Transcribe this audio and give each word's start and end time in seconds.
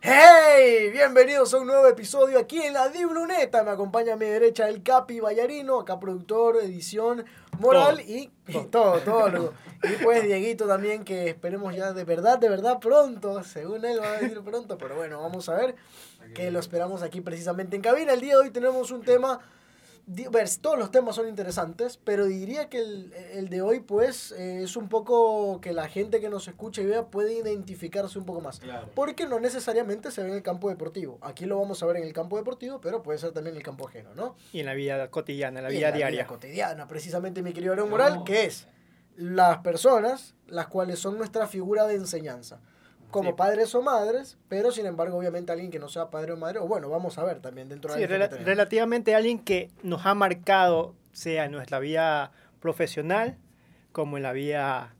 ¡Hey! 0.00 0.90
Bienvenidos 0.92 1.52
a 1.54 1.58
un 1.58 1.66
nuevo 1.66 1.86
episodio 1.88 2.38
aquí 2.38 2.60
en 2.60 2.74
la 2.74 2.88
Dibluneta. 2.90 3.64
Me 3.64 3.70
acompaña 3.70 4.12
a 4.12 4.16
mi 4.16 4.26
derecha 4.26 4.68
el 4.68 4.82
Capi 4.82 5.20
Ballarino, 5.20 5.80
acá 5.80 5.98
productor, 5.98 6.56
edición, 6.62 7.24
moral 7.58 8.00
y, 8.00 8.30
y 8.46 8.64
todo, 8.70 9.00
todo. 9.00 9.28
lo- 9.28 9.52
Y 9.82 10.02
pues 10.04 10.22
Dieguito 10.24 10.66
también, 10.66 11.04
que 11.04 11.28
esperemos 11.30 11.74
ya 11.74 11.92
de 11.92 12.04
verdad, 12.04 12.38
de 12.38 12.48
verdad 12.48 12.78
pronto. 12.78 13.42
Según 13.42 13.84
él 13.84 14.00
va 14.00 14.08
a 14.12 14.20
decir 14.20 14.40
pronto, 14.42 14.78
pero 14.78 14.96
bueno, 14.96 15.20
vamos 15.20 15.48
a 15.48 15.54
ver 15.54 15.74
que 16.34 16.50
lo 16.50 16.58
esperamos 16.58 17.02
aquí 17.02 17.20
precisamente 17.20 17.76
en 17.76 17.82
cabina. 17.82 18.12
El 18.12 18.20
día 18.20 18.34
de 18.36 18.42
hoy 18.42 18.50
tenemos 18.50 18.90
un 18.90 19.02
tema. 19.02 19.40
ver, 20.06 20.48
todos 20.60 20.78
los 20.78 20.90
temas 20.92 21.16
son 21.16 21.28
interesantes, 21.28 21.98
pero 22.02 22.26
diría 22.26 22.68
que 22.68 22.78
el, 22.78 23.12
el 23.32 23.48
de 23.48 23.60
hoy, 23.62 23.80
pues, 23.80 24.30
eh, 24.32 24.62
es 24.62 24.76
un 24.76 24.88
poco 24.88 25.60
que 25.60 25.72
la 25.72 25.88
gente 25.88 26.20
que 26.20 26.28
nos 26.28 26.46
escucha 26.46 26.80
y 26.80 26.86
vea 26.86 27.06
puede 27.06 27.32
identificarse 27.34 28.18
un 28.18 28.24
poco 28.24 28.40
más. 28.40 28.60
Claro. 28.60 28.88
Porque 28.94 29.26
no 29.26 29.40
necesariamente 29.40 30.10
se 30.12 30.22
ve 30.22 30.28
en 30.28 30.34
el 30.36 30.42
campo 30.42 30.68
deportivo. 30.68 31.18
Aquí 31.22 31.44
lo 31.44 31.58
vamos 31.58 31.82
a 31.82 31.86
ver 31.86 31.96
en 31.96 32.04
el 32.04 32.12
campo 32.12 32.36
deportivo, 32.36 32.80
pero 32.80 33.02
puede 33.02 33.18
ser 33.18 33.32
también 33.32 33.54
en 33.54 33.58
el 33.58 33.64
campo 33.64 33.88
ajeno, 33.88 34.14
¿no? 34.14 34.36
Y 34.52 34.60
en 34.60 34.66
la 34.66 34.74
vida 34.74 35.10
cotidiana, 35.10 35.58
en 35.58 35.64
la 35.64 35.72
Y 35.72 35.76
vida 35.78 35.88
en 35.88 35.94
diaria. 35.96 36.26
cotidiana, 36.26 36.86
precisamente, 36.86 37.42
mi 37.42 37.52
querido 37.52 37.74
León 37.74 37.88
No. 37.88 37.96
Moral, 37.96 38.22
que 38.24 38.44
es 38.44 38.68
las 39.16 39.58
personas 39.58 40.34
las 40.46 40.68
cuales 40.68 40.98
son 41.00 41.16
nuestra 41.18 41.48
figura 41.48 41.86
de 41.86 41.94
enseñanza. 41.96 42.60
Como 43.16 43.30
Sí. 43.30 43.36
padres 43.36 43.74
o 43.74 43.82
madres, 43.82 44.36
pero 44.48 44.70
sin 44.72 44.86
embargo, 44.86 45.16
obviamente, 45.18 45.52
alguien 45.52 45.70
que 45.70 45.78
no 45.78 45.88
sea 45.88 46.10
padre 46.10 46.32
o 46.32 46.36
madre, 46.36 46.58
o 46.58 46.66
bueno, 46.66 46.88
vamos 46.90 47.16
a 47.18 47.24
ver 47.24 47.40
también 47.40 47.68
dentro 47.68 47.92
de 47.94 48.00
Sí, 48.02 48.06
tenemos. 48.08 48.44
relativamente 48.44 49.14
alguien 49.14 49.38
que 49.38 49.70
nos 49.82 50.04
ha 50.06 50.14
marcado, 50.14 50.94
sea 51.12 51.46
en 51.46 51.52
nuestra 51.52 51.78
vida 51.78 52.30
profesional 52.60 53.36
como 53.92 54.16
en 54.18 54.22
la 54.22 54.32
vida 54.32 54.92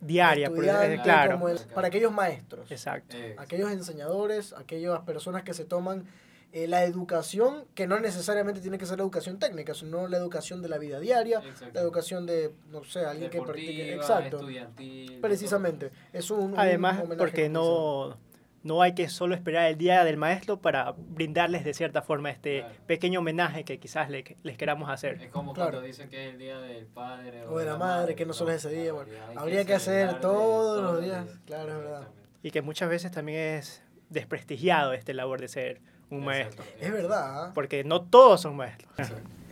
diaria. 0.00 0.48
por- 0.48 0.64
eh, 0.64 0.68
Estudiante, 0.68 1.02
claro, 1.02 1.32
como 1.32 1.48
el- 1.48 1.58
para 1.74 1.88
aquellos 1.88 2.12
maestros. 2.12 2.70
exacto. 2.70 3.16
Eh, 3.16 3.34
aquellos 3.38 3.70
enseñadores, 3.70 4.52
aquellas 4.54 5.00
personas 5.00 5.42
que 5.42 5.52
se 5.54 5.64
toman 5.64 6.04
eh, 6.52 6.66
la 6.66 6.82
educación, 6.84 7.64
que 7.74 7.86
no 7.86 8.00
necesariamente 8.00 8.60
tiene 8.60 8.76
que 8.78 8.86
ser 8.86 8.98
la 8.98 9.04
educación 9.04 9.38
técnica, 9.38 9.72
sino 9.74 10.08
la 10.08 10.16
educación 10.16 10.62
de 10.62 10.68
la 10.68 10.78
vida 10.78 10.98
diaria, 10.98 11.40
la 11.72 11.80
educación 11.80 12.26
de, 12.26 12.52
no 12.70 12.82
sé, 12.84 13.04
alguien 13.04 13.30
que 13.30 13.40
practique. 13.40 13.94
Exacto, 13.94 14.38
estudiantil, 14.38 15.18
precisamente. 15.20 15.90
Es 16.12 16.30
un, 16.30 16.54
Además, 16.58 16.98
homenaje 17.00 17.16
porque 17.18 17.48
no, 17.48 18.16
no 18.64 18.82
hay 18.82 18.94
que 18.94 19.08
solo 19.08 19.34
esperar 19.36 19.70
el 19.70 19.78
día 19.78 20.02
del 20.04 20.16
maestro 20.16 20.60
para 20.60 20.92
brindarles 20.96 21.64
de 21.64 21.72
cierta 21.72 22.02
forma 22.02 22.30
este 22.30 22.60
Claro. 22.60 22.74
pequeño 22.86 23.20
homenaje 23.20 23.64
que 23.64 23.78
quizás 23.78 24.10
le- 24.10 24.36
les 24.42 24.58
queramos 24.58 24.90
hacer. 24.90 25.22
Es 25.22 25.30
como 25.30 25.52
Claro. 25.54 25.70
cuando 25.70 25.86
dicen 25.86 26.08
que 26.08 26.26
es 26.26 26.32
el 26.34 26.38
día 26.38 26.58
del 26.58 26.84
padre 26.86 27.46
O 27.46 27.58
de 27.58 27.64
la 27.64 27.76
madre, 27.78 28.14
que 28.16 28.26
no 28.26 28.32
solo 28.32 28.50
es 28.50 28.64
ese 28.64 28.74
día, 28.74 28.92
bueno, 28.92 29.12
hay 29.28 29.36
habría 29.36 29.64
que 29.64 29.74
hacer 29.74 30.20
todos 30.20 30.82
los 30.82 31.00
días, 31.02 31.26
claro, 31.46 31.70
es 31.72 31.78
verdad. 31.78 32.08
Y 32.42 32.50
que 32.50 32.60
muchas 32.60 32.88
veces 32.90 33.12
también 33.12 33.38
es 33.38 33.82
desprestigiado 34.08 34.92
este 34.92 35.14
labor 35.14 35.40
de 35.40 35.48
ser 35.48 35.80
un 36.10 36.24
maestro. 36.24 36.64
Es 36.80 36.92
verdad. 36.92 37.44
¿ah? 37.44 37.50
Porque 37.54 37.84
no 37.84 38.02
todos 38.02 38.40
son 38.42 38.56
maestros. 38.56 38.90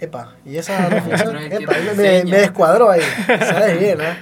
Epa, 0.01 0.35
y 0.45 0.57
esa 0.57 0.89
reflexión, 0.91 1.37
epa, 1.37 1.75
me, 1.97 2.25
me 2.25 2.39
descuadró 2.39 2.91
ahí. 2.91 3.03
¿Sabes 3.27 3.79
bien, 3.81 4.01
ah? 4.01 4.17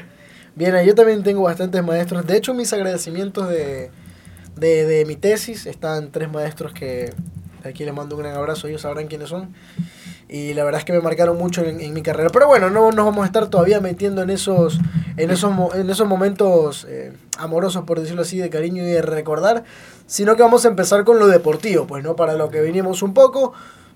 Bien, 0.54 0.74
yo 0.86 0.94
también 0.94 1.22
tengo 1.22 1.42
bastantes 1.42 1.82
maestros. 1.84 2.26
De 2.26 2.36
hecho, 2.36 2.54
mis 2.54 2.72
agradecimientos 2.72 3.48
de, 3.48 3.90
de, 4.56 4.86
de 4.86 5.04
mi 5.04 5.16
tesis 5.16 5.66
están 5.66 6.10
tres 6.10 6.30
maestros 6.30 6.72
que 6.72 7.12
aquí 7.62 7.84
les 7.84 7.92
mando 7.92 8.16
un 8.16 8.22
gran 8.22 8.34
abrazo. 8.34 8.66
Ellos 8.66 8.80
sabrán 8.80 9.06
quiénes 9.06 9.28
son. 9.28 9.54
Y 10.28 10.54
la 10.54 10.64
verdad 10.64 10.80
es 10.80 10.84
que 10.84 10.92
me 10.92 11.00
marcaron 11.00 11.38
mucho 11.38 11.62
en, 11.62 11.80
en 11.80 11.92
mi 11.92 12.02
carrera. 12.02 12.30
Pero 12.30 12.48
bueno, 12.48 12.68
no 12.68 12.90
nos 12.90 13.04
vamos 13.04 13.22
a 13.22 13.26
estar 13.26 13.46
todavía 13.48 13.80
metiendo 13.80 14.22
en 14.22 14.30
esos, 14.30 14.78
en 15.16 15.30
esos, 15.30 15.52
en 15.74 15.88
esos 15.88 16.08
momentos 16.08 16.84
eh, 16.88 17.12
amorosos, 17.38 17.84
por 17.84 18.00
decirlo 18.00 18.22
así, 18.22 18.38
de 18.38 18.50
cariño 18.50 18.82
y 18.82 18.86
de 18.86 19.02
recordar. 19.02 19.62
Sino 20.06 20.34
que 20.34 20.42
vamos 20.42 20.64
a 20.64 20.68
empezar 20.68 21.04
con 21.04 21.18
lo 21.18 21.28
deportivo, 21.28 21.86
pues, 21.86 22.02
¿no? 22.02 22.16
Para 22.16 22.34
lo 22.34 22.50
que 22.50 22.60
vinimos 22.60 23.02
un 23.02 23.14
poco. 23.14 23.52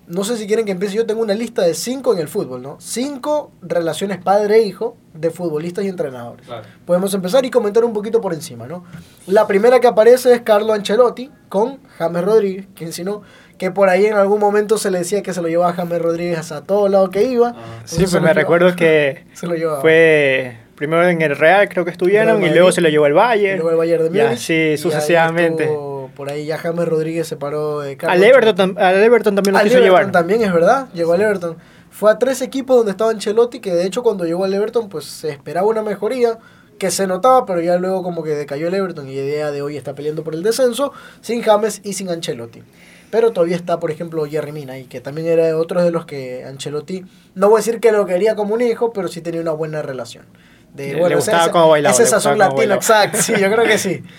No 0.07 0.23
sé 0.23 0.35
si 0.35 0.47
quieren 0.47 0.65
que 0.65 0.71
empiece. 0.71 0.95
Yo 0.95 1.05
tengo 1.05 1.21
una 1.21 1.33
lista 1.33 1.61
de 1.61 1.73
cinco 1.73 2.13
en 2.13 2.19
el 2.19 2.27
fútbol, 2.27 2.61
¿no? 2.61 2.77
Cinco 2.79 3.51
relaciones 3.61 4.17
padre-hijo 4.17 4.97
de 5.13 5.29
futbolistas 5.31 5.85
y 5.85 5.89
entrenadores. 5.89 6.45
Claro. 6.47 6.63
Podemos 6.85 7.13
empezar 7.13 7.45
y 7.45 7.51
comentar 7.51 7.85
un 7.85 7.93
poquito 7.93 8.19
por 8.19 8.33
encima, 8.33 8.67
¿no? 8.67 8.83
La 9.27 9.47
primera 9.47 9.79
que 9.79 9.87
aparece 9.87 10.33
es 10.33 10.41
Carlo 10.41 10.73
Ancelotti 10.73 11.29
con 11.49 11.79
James 11.97 12.23
Rodríguez, 12.23 12.67
quien 12.75 12.91
si 12.91 13.03
no, 13.03 13.21
que 13.61 13.69
por 13.69 13.89
ahí 13.89 14.07
en 14.07 14.15
algún 14.15 14.39
momento 14.39 14.79
se 14.79 14.89
le 14.89 14.97
decía 14.97 15.21
que 15.21 15.35
se 15.35 15.41
lo 15.43 15.47
llevaba 15.47 15.69
a 15.69 15.73
James 15.75 16.01
Rodríguez 16.01 16.51
a 16.51 16.63
todo 16.63 16.87
lado 16.89 17.11
que 17.11 17.21
iba. 17.25 17.49
Ajá. 17.49 17.59
Sí, 17.85 17.97
pues 18.09 18.19
me 18.19 18.33
recuerdo 18.33 18.75
que 18.75 19.23
Se 19.35 19.45
lo 19.45 19.53
llevaba. 19.53 19.81
fue 19.81 20.57
primero 20.73 21.07
en 21.07 21.21
el 21.21 21.35
Real, 21.37 21.69
creo 21.69 21.85
que 21.85 21.91
estuvieron, 21.91 22.41
y 22.43 22.49
luego 22.49 22.71
se 22.71 22.81
lo 22.81 22.89
llevó 22.89 23.05
el 23.05 23.11
Y 23.11 23.15
Bayern. 23.15 23.55
luego 23.59 23.69
el 23.69 23.77
Bayern 23.77 24.11
de 24.11 24.23
Múnich, 24.23 24.39
sí, 24.39 24.53
y 24.53 24.57
ahí 24.71 24.77
sucesivamente. 24.79 25.65
estuvo- 25.65 26.09
por 26.15 26.31
ahí 26.31 26.47
ya 26.47 26.57
James 26.57 26.87
Rodríguez 26.87 27.27
se 27.27 27.37
paró 27.37 27.81
de 27.81 27.95
Carlo 27.97 28.13
Al 28.15 28.23
Everton, 28.23 28.55
tam- 28.75 28.79
al 28.79 28.95
Everton 29.03 29.35
también 29.35 29.53
lo 29.53 29.59
Al 29.59 29.63
quiso 29.65 29.77
Everton 29.77 29.97
llevar. 29.99 30.11
también, 30.11 30.41
es 30.41 30.51
verdad. 30.51 30.87
Llegó 30.95 31.13
al 31.13 31.21
Everton. 31.21 31.55
Fue 31.91 32.09
a 32.09 32.17
tres 32.17 32.41
equipos 32.41 32.75
donde 32.77 32.91
estaba 32.93 33.11
Ancelotti, 33.11 33.59
que 33.59 33.75
de 33.75 33.85
hecho 33.85 34.01
cuando 34.01 34.25
llegó 34.25 34.43
al 34.43 34.53
Everton, 34.55 34.89
pues 34.89 35.05
se 35.05 35.29
esperaba 35.29 35.67
una 35.67 35.83
mejoría, 35.83 36.39
que 36.79 36.89
se 36.89 37.05
notaba, 37.05 37.45
pero 37.45 37.61
ya 37.61 37.77
luego 37.77 38.01
como 38.01 38.23
que 38.23 38.31
decayó 38.31 38.67
el 38.67 38.73
Everton 38.73 39.07
y 39.07 39.19
a 39.19 39.21
día 39.21 39.51
de 39.51 39.61
hoy 39.61 39.77
está 39.77 39.93
peleando 39.93 40.23
por 40.23 40.33
el 40.33 40.41
descenso, 40.41 40.91
sin 41.21 41.43
James 41.43 41.79
y 41.83 41.93
sin 41.93 42.09
Ancelotti. 42.09 42.63
Pero 43.11 43.31
todavía 43.33 43.55
está, 43.57 43.79
por 43.79 43.91
ejemplo, 43.91 44.25
Jerry 44.25 44.51
Mina, 44.51 44.77
y 44.79 44.85
que 44.85 45.01
también 45.01 45.27
era 45.27 45.57
otro 45.57 45.83
de 45.83 45.91
los 45.91 46.05
que 46.05 46.43
Ancelotti, 46.45 47.03
no 47.35 47.49
voy 47.49 47.57
a 47.57 47.59
decir 47.59 47.79
que 47.79 47.91
lo 47.91 48.05
quería 48.05 48.35
como 48.35 48.53
un 48.53 48.61
hijo, 48.61 48.93
pero 48.93 49.07
sí 49.09 49.21
tenía 49.21 49.41
una 49.41 49.51
buena 49.51 49.81
relación. 49.81 50.25
De, 50.73 50.93
Le- 50.93 50.99
bueno, 50.99 51.09
le 51.09 51.13
esa- 51.15 51.31
gustaba 51.31 51.43
esa- 51.43 51.51
cómo 51.51 51.69
bailaba, 51.69 51.93
Ese 51.93 52.03
le 52.03 52.09
sazón 52.09 52.37
bailaba. 52.37 52.75
exacto, 52.75 53.17
sí, 53.21 53.33
yo 53.39 53.51
creo 53.51 53.65
que 53.65 53.77
sí. 53.77 54.01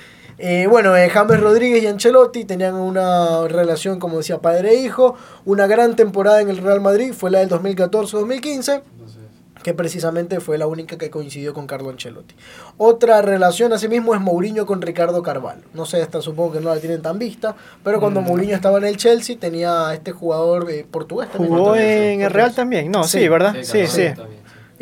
Eh, 0.45 0.67
bueno, 0.67 0.97
eh, 0.97 1.09
James 1.09 1.39
Rodríguez 1.39 1.85
y 1.85 1.87
Ancelotti 1.87 2.45
tenían 2.45 2.75
una 2.75 3.47
relación, 3.47 4.01
como 4.01 4.17
decía, 4.19 4.39
padre 4.41 4.71
e 4.71 4.75
hijo. 4.77 5.15
Una 5.45 5.69
gran 5.69 5.95
temporada 5.95 6.41
en 6.41 6.49
el 6.49 6.57
Real 6.57 6.81
Madrid 6.81 7.13
fue 7.13 7.31
la 7.31 7.39
del 7.41 7.49
2014-2015, 7.51 8.83
Entonces, 8.93 9.22
que 9.63 9.75
precisamente 9.75 10.41
fue 10.41 10.59
la 10.59 10.67
única 10.67 10.97
que 10.99 11.11
coincidió 11.11 11.55
con 11.55 11.67
Carlo 11.67 11.91
Ancelotti. 11.91 12.35
Otra 12.79 13.23
relación, 13.23 13.73
asimismo, 13.73 14.15
es 14.15 14.21
Mourinho 14.21 14.67
con 14.67 14.83
Ricardo 14.83 15.23
Carvalho. 15.23 15.63
No 15.75 15.87
sé, 15.87 16.01
esta 16.01 16.21
supongo 16.21 16.53
que 16.53 16.61
no 16.61 16.75
la 16.75 16.81
tienen 16.81 17.01
tan 17.03 17.19
vista, 17.19 17.55
pero 17.85 18.01
cuando 18.01 18.21
Mm. 18.21 18.25
Mourinho 18.27 18.55
estaba 18.55 18.79
en 18.79 18.85
el 18.85 18.97
Chelsea 18.97 19.37
tenía 19.39 19.89
a 19.89 19.95
este 19.95 20.13
jugador 20.13 20.69
eh, 20.71 20.85
portugués. 20.91 21.31
también. 21.31 21.51
Jugó 21.53 21.65
Portugués, 21.67 22.15
en 22.15 22.23
el. 22.23 22.31
Real 22.31 22.55
también, 22.55 22.91
no, 22.91 23.05
sí, 23.05 23.21
Sí. 23.21 23.29
¿verdad? 23.29 23.55
sí, 23.63 23.87
Sí, 23.87 23.87
sí. 23.87 24.23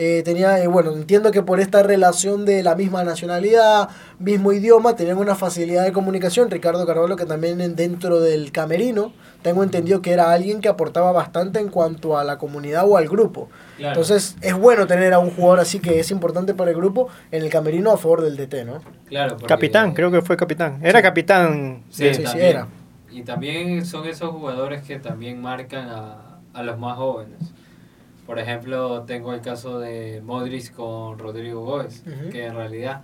Eh, 0.02 0.22
tenía, 0.24 0.58
eh, 0.62 0.66
bueno, 0.66 0.92
entiendo 0.92 1.30
que 1.30 1.42
por 1.42 1.60
esta 1.60 1.82
relación 1.82 2.46
de 2.46 2.62
la 2.62 2.74
misma 2.74 3.04
nacionalidad, 3.04 3.90
mismo 4.18 4.50
idioma, 4.50 4.96
tenían 4.96 5.18
una 5.18 5.34
facilidad 5.34 5.84
de 5.84 5.92
comunicación. 5.92 6.50
Ricardo 6.50 6.86
Carvalho, 6.86 7.16
que 7.16 7.26
también 7.26 7.60
en- 7.60 7.76
dentro 7.76 8.18
del 8.18 8.50
camerino, 8.50 9.12
tengo 9.42 9.62
entendido 9.62 10.00
que 10.00 10.12
era 10.12 10.32
alguien 10.32 10.62
que 10.62 10.70
aportaba 10.70 11.12
bastante 11.12 11.58
en 11.60 11.68
cuanto 11.68 12.16
a 12.16 12.24
la 12.24 12.38
comunidad 12.38 12.88
o 12.88 12.96
al 12.96 13.08
grupo. 13.10 13.50
Claro. 13.76 13.90
Entonces, 14.00 14.36
es 14.40 14.54
bueno 14.56 14.86
tener 14.86 15.12
a 15.12 15.18
un 15.18 15.30
jugador 15.32 15.60
así 15.60 15.80
que 15.80 16.00
es 16.00 16.10
importante 16.10 16.54
para 16.54 16.70
el 16.70 16.78
grupo 16.78 17.08
en 17.30 17.42
el 17.42 17.50
camerino 17.50 17.90
a 17.90 17.98
favor 17.98 18.22
del 18.22 18.38
DT, 18.38 18.64
¿no? 18.64 18.80
Claro, 19.06 19.32
porque- 19.34 19.48
Capitán, 19.48 19.92
creo 19.92 20.10
que 20.10 20.22
fue 20.22 20.34
capitán. 20.38 20.78
Era 20.82 21.02
capitán. 21.02 21.82
Sí, 21.90 22.14
Sí, 22.14 22.24
sí, 22.26 22.38
era. 22.40 22.68
Y 23.10 23.20
también 23.20 23.84
son 23.84 24.06
esos 24.06 24.30
jugadores 24.30 24.80
que 24.82 24.98
también 24.98 25.42
marcan 25.42 25.90
a, 25.90 26.38
a 26.54 26.62
los 26.62 26.78
más 26.78 26.96
jóvenes. 26.96 27.38
Por 28.30 28.38
ejemplo, 28.38 29.02
tengo 29.08 29.34
el 29.34 29.40
caso 29.40 29.80
de 29.80 30.22
Modric 30.24 30.72
con 30.72 31.18
Rodrigo 31.18 31.64
Gómez, 31.64 32.04
que 32.30 32.46
en 32.46 32.54
realidad 32.54 33.00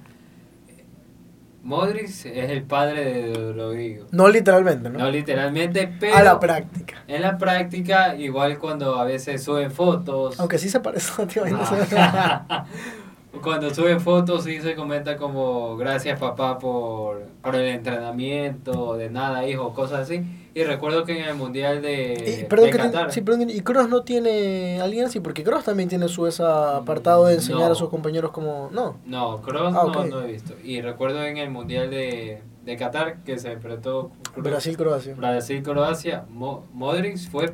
Modric 1.65 2.05
es 2.05 2.49
el 2.49 2.63
padre 2.63 3.33
de 3.33 3.53
Rodrigo. 3.53 4.07
No 4.13 4.29
literalmente, 4.29 4.89
¿no? 4.89 5.01
No 5.01 5.11
literalmente, 5.11 5.93
pero 5.99 6.15
a 6.15 6.23
la 6.23 6.39
práctica. 6.39 7.03
en 7.09 7.23
la 7.23 7.39
práctica, 7.39 8.15
igual 8.15 8.57
cuando 8.61 9.01
a 9.01 9.05
veces 9.05 9.43
suben 9.43 9.73
fotos. 9.73 10.39
Aunque 10.39 10.59
sí 10.59 10.69
se 10.69 10.79
parece. 10.79 11.11
Ah. 11.97 12.67
Cuando 13.43 13.73
suben 13.75 14.01
fotos 14.01 14.45
sí 14.45 14.61
se 14.61 14.75
comenta 14.75 15.17
como 15.17 15.77
gracias 15.77 16.19
papá 16.19 16.59
por, 16.59 17.23
por 17.43 17.55
el 17.55 17.67
entrenamiento, 17.67 18.97
de 18.97 19.11
nada 19.11 19.47
hijo, 19.49 19.73
cosas 19.75 20.01
así. 20.01 20.23
Y 20.55 20.65
recuerdo 20.65 21.05
que 21.05 21.19
en 21.21 21.29
el 21.29 21.35
mundial 21.35 21.83
de, 21.83 22.41
Y, 22.43 22.45
perdón, 22.45 22.67
de 22.71 22.73
te- 22.73 22.79
Qatar, 22.79 23.13
sí, 23.13 23.21
perdón, 23.21 23.51
y 23.51 23.61
Cross 23.61 23.89
no 23.91 24.03
tiene 24.03 24.81
alguien 24.81 25.05
así, 25.05 25.21
porque 25.21 25.45
Cross 25.45 25.65
también 25.65 25.89
tiene 25.89 26.09
su 26.09 26.27
esa 26.27 26.79
apartado 26.79 27.27
de 27.27 27.35
enseñar 27.35 27.67
No. 27.67 27.73
a 27.73 27.75
sus 27.75 27.91
compañeros 27.91 28.31
como. 28.31 28.71
No. 28.73 28.97
no, 29.05 29.43
Kroos 29.43 29.75
Ah, 29.77 29.85
no, 29.93 30.05
no 30.07 30.23
he 30.23 30.33
visto. 30.33 30.55
Y 30.65 30.81
recuerdo 30.81 31.23
en 31.25 31.37
el 31.37 31.51
mundial 31.51 31.91
de, 31.91 32.41
de 32.65 32.77
Qatar 32.77 33.19
que 33.23 33.39
se 33.39 33.53
enfrentó 33.53 34.11
Brasil-Croacia. 34.35 35.15
Brasil-Croacia, 35.15 36.25
Mo- 36.31 36.65
Modric 36.73 37.19
fue 37.31 37.53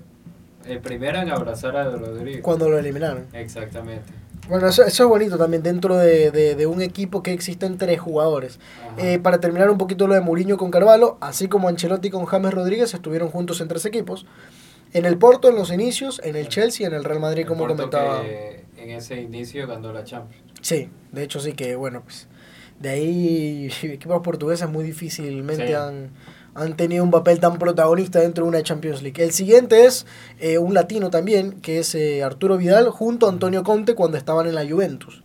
el 0.64 0.78
primero 0.78 1.18
en 1.18 1.30
abrazar 1.30 1.76
a 1.76 1.90
Rodrigo. 1.90 2.40
Cuando 2.42 2.68
lo 2.68 2.78
eliminaron. 2.78 3.26
Exactamente. 3.32 4.12
Bueno, 4.48 4.66
eso, 4.68 4.82
eso 4.84 5.04
es 5.04 5.08
bonito 5.08 5.38
también 5.38 5.62
dentro 5.62 5.96
de, 5.96 6.30
de- 6.30 6.54
de 6.56 6.66
un 6.66 6.82
equipo 6.82 7.22
que 7.22 7.32
existen 7.32 7.78
tres 7.78 8.00
jugadores. 8.00 8.58
Eh, 8.98 9.18
para 9.18 9.38
terminar 9.40 9.70
un 9.70 9.78
poquito 9.78 10.06
lo 10.06 10.14
de 10.14 10.20
Mourinho 10.20 10.56
con 10.58 10.70
Carvalho, 10.70 11.16
así 11.20 11.48
como 11.48 11.68
Ancelotti 11.68 12.10
con 12.10 12.24
James 12.26 12.52
Rodríguez 12.52 12.92
estuvieron 12.92 13.30
juntos 13.30 13.60
en 13.60 13.68
tres 13.68 13.84
equipos. 13.86 14.26
En 14.92 15.06
el 15.06 15.16
Porto 15.16 15.48
en 15.48 15.54
los 15.54 15.72
inicios, 15.72 16.20
en 16.24 16.36
el 16.36 16.48
Chelsea, 16.48 16.86
en 16.86 16.92
el 16.92 17.04
Real 17.04 17.20
Madrid, 17.20 17.42
El 17.42 17.48
como 17.48 17.60
Porto 17.66 17.76
comentaba. 17.88 18.22
que 18.22 18.64
en 18.76 18.90
ese 18.90 19.20
inicio 19.22 19.66
ganó 19.66 19.92
la 19.92 20.04
Champions. 20.04 20.44
Sí, 20.60 20.90
de 21.12 21.22
hecho 21.22 21.40
sí 21.40 21.52
que, 21.54 21.76
bueno, 21.76 22.02
pues 22.02 22.26
de 22.80 22.90
ahí 22.90 23.70
equipos 23.84 24.20
portugueses 24.22 24.68
muy 24.68 24.84
difícilmente 24.84 25.68
Sí. 25.68 25.72
han, 25.72 26.10
han 26.54 26.76
tenido 26.76 27.02
un 27.04 27.10
papel 27.10 27.40
tan 27.40 27.58
protagonista 27.58 28.20
dentro 28.20 28.44
de 28.44 28.48
una 28.48 28.62
Champions 28.62 29.02
League. 29.02 29.22
El 29.22 29.32
siguiente 29.32 29.86
es 29.86 30.06
eh, 30.38 30.58
un 30.58 30.74
latino 30.74 31.10
también, 31.10 31.60
que 31.60 31.78
es 31.78 31.94
eh, 31.94 32.22
Arturo 32.22 32.56
Vidal, 32.58 32.90
junto 32.90 33.26
a 33.26 33.30
Antonio 33.30 33.62
Conte 33.62 33.94
cuando 33.94 34.18
estaban 34.18 34.46
en 34.46 34.54
la 34.54 34.68
Juventus. 34.68 35.22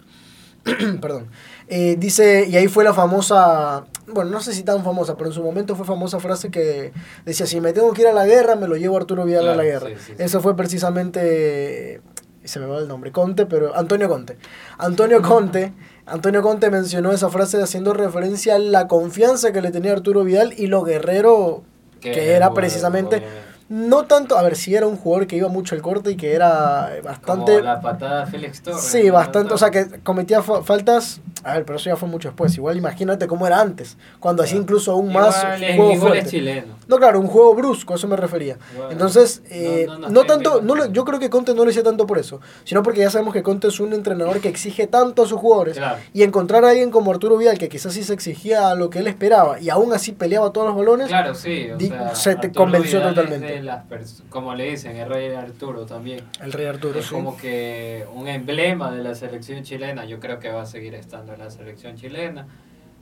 Perdón. 1.02 1.28
Eh, 1.68 1.98
dice, 2.00 2.48
y 2.48 2.56
ahí 2.56 2.68
fue 2.68 2.84
la 2.86 2.94
famosa, 2.94 3.86
bueno, 4.08 4.32
no 4.32 4.40
sé 4.40 4.54
si 4.54 4.64
tan 4.64 4.84
famosa, 4.86 5.18
pero 5.18 5.30
en 5.30 5.34
su 5.34 5.44
momento 5.44 5.76
fue 5.76 5.86
famosa 5.86 6.20
frase 6.20 6.50
que 6.50 6.94
decía, 7.26 7.46
si 7.46 7.60
me 7.60 7.74
tengo 7.74 7.92
que 7.94 8.04
ir 8.04 8.08
a 8.08 8.14
la 8.14 8.26
guerra, 8.26 8.56
me 8.56 8.68
lo 8.68 8.78
llevo 8.78 8.96
a 8.96 9.02
Arturo 9.02 9.26
Vidal 9.26 9.50
a 9.50 9.56
la 9.56 9.64
guerra. 9.64 9.90
sí, 9.90 9.96
sí, 9.98 10.14
sí. 10.18 10.24
Eso 10.24 10.40
fue 10.40 10.56
precisamente, 10.56 12.02
se 12.46 12.60
me 12.60 12.68
va 12.68 12.80
el 12.80 12.88
nombre, 12.88 13.12
Conte, 13.12 13.46
pero 13.46 13.76
Antonio 13.76 14.08
Conte. 14.08 14.38
Antonio 14.78 15.22
Conte, 15.22 15.74
Antonio 16.08 16.42
Conte 16.42 16.70
mencionó 16.72 17.12
esa 17.12 17.30
frase 17.30 17.62
haciendo 17.62 17.94
referencia 17.94 18.56
a 18.56 18.60
la 18.60 18.88
confianza 18.88 19.52
que 19.52 19.62
le 19.62 19.72
tenía 19.72 19.92
Arturo 19.92 20.24
Vidal 20.24 20.54
y 20.58 20.68
lo 20.68 20.84
guerrero 20.84 21.64
que 22.02 22.32
era 22.34 22.54
precisamente 22.54 23.24
no 23.70 24.06
tanto, 24.06 24.38
a 24.38 24.44
ver, 24.44 24.56
si 24.56 24.76
era 24.76 24.88
un 24.88 24.96
jugador 24.96 25.28
que 25.28 25.36
iba 25.36 25.50
mucho 25.50 25.76
al 25.76 25.82
corte 25.82 26.12
y 26.12 26.16
que 26.16 26.34
era 26.34 26.90
bastante... 27.04 27.52
Como 27.56 27.66
la 27.66 27.82
patada 27.82 28.24
de 28.24 28.32
Félix 28.32 28.62
Torres. 28.62 28.80
Sí, 28.82 29.10
bastante, 29.10 29.54
o 29.54 29.58
sea, 29.58 29.72
que 29.72 30.00
cometía 30.04 30.42
fa- 30.42 30.64
faltas, 30.64 31.20
a 31.44 31.54
ver, 31.54 31.66
pero 31.66 31.78
eso 31.78 31.90
ya 31.90 31.96
fue 31.96 32.08
mucho 32.10 32.30
después, 32.30 32.56
igual 32.56 32.78
imagínate 32.78 33.28
cómo 33.28 33.46
era 33.48 33.60
antes, 33.62 33.98
cuando 34.20 34.44
hacía 34.44 34.58
incluso 34.58 34.92
aún 34.92 35.12
más 35.12 35.38
es- 35.60 35.76
juego 35.76 35.92
igual 35.92 35.92
es 35.94 36.00
fuerte. 36.00 36.30
chileno. 36.30 36.76
No, 36.88 36.98
claro, 36.98 37.20
un 37.20 37.28
juego 37.28 37.54
brusco, 37.56 37.94
a 37.94 37.96
eso 37.98 38.08
me 38.08 38.16
refería. 38.16 38.58
Entonces, 38.90 39.42
eh, 39.50 39.86
No, 39.88 39.94
no, 39.94 40.00
no, 40.00 40.10
no, 40.10 40.24
tanto, 40.26 40.62
no, 40.62 40.76
lo- 40.76 40.92
yo 40.92 41.06
creo 41.06 41.20
que 41.20 41.30
Conte 41.30 41.54
no 41.54 41.64
lo 41.64 41.70
hacía 41.70 41.84
tanto 41.84 42.06
por 42.08 42.18
eso, 42.18 42.40
sino 42.64 42.84
porque 42.84 43.02
ya 43.02 43.10
sabemos 43.10 43.34
que 43.34 43.44
Conte 43.44 43.68
es 43.68 43.80
un 43.80 43.94
entrenador 43.94 44.40
que 44.40 44.48
exige 44.50 44.88
tanto 44.88 45.24
a 45.24 45.28
sus 45.28 45.40
jugadores 45.40 45.78
Claro. 45.78 45.98
y 46.14 46.24
encontrar 46.24 46.64
a 46.66 46.70
alguien 46.70 46.92
como 46.92 47.12
Arturo 47.12 47.38
Vidal 47.38 47.58
que 47.58 47.70
quizás 47.70 47.94
sí 47.94 48.04
se 48.04 48.14
exigía 48.14 48.70
a 48.70 48.76
lo 48.76 48.90
que 48.90 49.00
él 49.00 49.08
esperaba 49.08 49.60
y 49.60 49.70
aún 49.70 49.94
así 49.94 50.12
peleaba 50.12 50.52
todos 50.52 50.68
los 50.68 50.76
balones, 50.78 51.08
Claro, 51.08 51.36
sí. 51.36 51.70
O 51.72 51.78
Di- 51.78 51.88
sea, 51.90 52.16
se 52.16 52.36
te 52.36 52.48
Arturo 52.48 52.66
convenció 52.66 53.00
Vidal 53.00 53.16
totalmente. 53.16 53.64
las 53.64 53.84
como 54.30 54.54
le 54.56 54.70
dicen, 54.72 54.96
el 54.98 55.10
rey 55.10 55.34
Arturo 55.34 55.86
también. 55.86 56.24
el 56.44 56.52
rey 56.54 56.66
Arturo, 56.66 57.00
es 57.00 57.06
sí. 57.06 57.12
como 57.14 57.38
que 57.38 58.06
un 58.16 58.28
emblema 58.28 58.92
de 58.92 59.04
la 59.04 59.16
selección 59.16 59.64
chilena. 59.64 60.06
Yo 60.06 60.20
creo 60.20 60.40
que 60.40 60.50
va 60.50 60.62
a 60.62 60.66
seguir 60.66 60.96
estando 60.96 61.27
en 61.34 61.40
la 61.40 61.50
selección 61.50 61.96
chilena. 61.96 62.48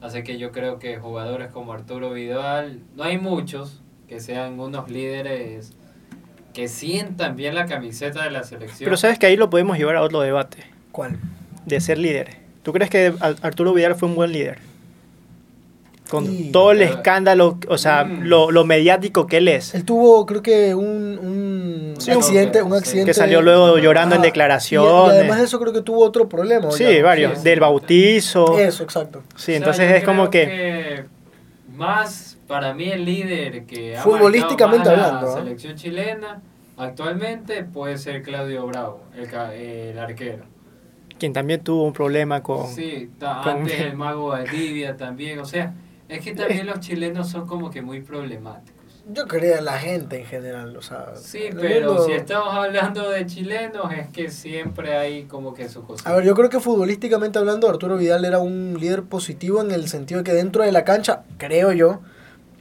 Así 0.02 0.24
que 0.24 0.38
yo 0.38 0.52
creo 0.52 0.78
que 0.80 0.98
jugadores 0.98 1.50
como 1.52 1.74
Arturo 1.74 2.12
Vidal, 2.12 2.82
no 2.96 3.04
hay 3.04 3.18
muchos 3.18 3.82
que 4.08 4.20
sean 4.20 4.60
unos 4.60 4.90
líderes 4.90 5.74
que 6.54 6.68
sientan 6.68 7.36
bien 7.36 7.56
la 7.56 7.66
camiseta 7.66 8.24
de 8.24 8.32
la 8.32 8.44
selección. 8.44 8.86
Pero 8.86 8.98
sabes 8.98 9.20
que 9.20 9.26
ahí 9.26 9.36
lo 9.36 9.50
podemos 9.50 9.78
llevar 9.78 9.96
a 9.96 10.02
otro 10.02 10.22
debate, 10.22 10.60
¿Cuál? 10.92 11.18
de 11.66 11.82
ser 11.82 11.98
líder. 11.98 12.38
¿Tú 12.64 12.72
crees 12.72 12.90
que 12.90 13.14
Arturo 13.20 13.74
Vidal 13.74 13.96
fue 13.96 14.10
un 14.10 14.16
buen 14.16 14.32
líder? 14.32 14.60
Con 16.10 16.32
Y- 16.32 16.52
todo 16.52 16.72
el 16.72 16.78
pero- 16.80 16.92
escándalo, 16.92 17.58
o 17.68 17.78
sea, 17.80 18.04
Mm. 18.06 18.26
lo, 18.26 18.52
lo 18.52 18.64
mediático 18.64 19.26
que 19.26 19.38
él 19.38 19.48
es. 19.48 19.74
Él 19.74 19.86
tuvo, 19.86 20.26
creo 20.28 20.44
que, 20.44 20.76
un, 20.76 20.86
un 20.86 21.94
Sí, 21.98 22.12
accidente, 22.12 22.62
un- 22.62 22.72
un 22.74 22.78
accidente. 22.78 23.10
Que 23.10 23.14
salió 23.16 23.42
luego 23.42 23.78
llorando 23.80 24.14
en 24.14 24.20
Ajá. 24.22 24.26
declaraciones. 24.28 24.92
Y, 24.92 25.16
y 25.16 25.20
además 25.20 25.40
de 25.40 25.46
eso 25.46 25.60
creo 25.60 25.74
que 25.74 25.82
tuvo 25.82 26.04
otro 26.06 26.30
problema. 26.30 26.70
Sí, 26.72 26.84
ya. 26.84 27.04
varios. 27.04 27.40
sí, 27.40 27.44
del 27.44 27.60
bautizo. 27.60 28.60
Eso, 28.60 28.84
exacto. 28.84 29.24
Sí, 29.30 29.36
O 29.36 29.40
sea, 29.46 29.56
entonces 29.58 29.92
es 29.94 30.04
como 30.04 30.30
creo 30.30 30.48
que... 30.48 31.04
más 31.76 32.38
para 32.48 32.74
mí 32.76 32.90
el 32.92 33.04
líder 33.04 33.66
que 33.66 33.98
ha 33.98 34.02
Futbolísticamente 34.04 34.90
más 34.90 35.00
hablando, 35.00 35.26
la 35.28 35.32
¿eh? 35.32 35.44
selección 35.44 35.76
chilena 35.76 36.42
actualmente 36.78 37.64
puede 37.64 37.98
ser 37.98 38.22
Claudio 38.22 38.66
Bravo, 38.68 39.02
el, 39.18 39.28
ca- 39.28 39.54
el 39.56 39.98
arquero. 39.98 40.44
Quien 41.18 41.34
también 41.34 41.62
tuvo 41.64 41.84
un 41.84 41.94
problema 41.94 42.44
con... 42.44 42.68
Sí, 42.68 43.10
ta- 43.18 43.42
con- 43.44 43.58
antes 43.62 43.80
el 43.80 43.96
mago 43.96 44.28
Valdivia 44.28 44.96
también, 44.98 45.40
o 45.40 45.46
sea, 45.46 45.74
es 46.10 46.22
que 46.22 46.34
también 46.36 46.66
los 46.68 46.80
chilenos 46.80 47.30
son 47.30 47.48
como 47.48 47.70
que 47.70 47.82
muy 47.82 48.02
problemáticos. 48.02 48.74
Yo 49.08 49.28
creo 49.28 49.62
la 49.62 49.78
gente 49.78 50.20
en 50.22 50.26
general, 50.26 50.76
o 50.76 50.82
sea. 50.82 51.16
Sí, 51.16 51.44
pero 51.62 51.90
mundo- 51.94 52.06
si 52.08 52.14
estamos 52.14 52.52
hablando 52.56 53.08
de 53.12 53.26
chilenos 53.28 53.92
es 53.94 54.08
que 54.10 54.32
siempre 54.32 54.98
hay 54.98 55.26
como 55.26 55.54
que 55.54 55.70
su 55.70 55.84
cosa. 55.84 56.10
A 56.10 56.16
ver, 56.16 56.26
yo 56.26 56.34
creo 56.34 56.50
que 56.50 56.60
futbolísticamente 56.60 57.38
hablando, 57.38 57.70
Arturo 57.70 57.98
Vidal 57.98 58.26
era 58.26 58.40
un 58.40 58.78
líder 58.80 59.04
positivo 59.04 59.62
en 59.62 59.70
el 59.70 59.88
sentido 59.90 60.22
de 60.22 60.24
que 60.24 60.34
dentro 60.34 60.64
de 60.64 60.72
la 60.72 60.84
cancha, 60.84 61.22
creo 61.38 61.72
yo, 61.72 62.02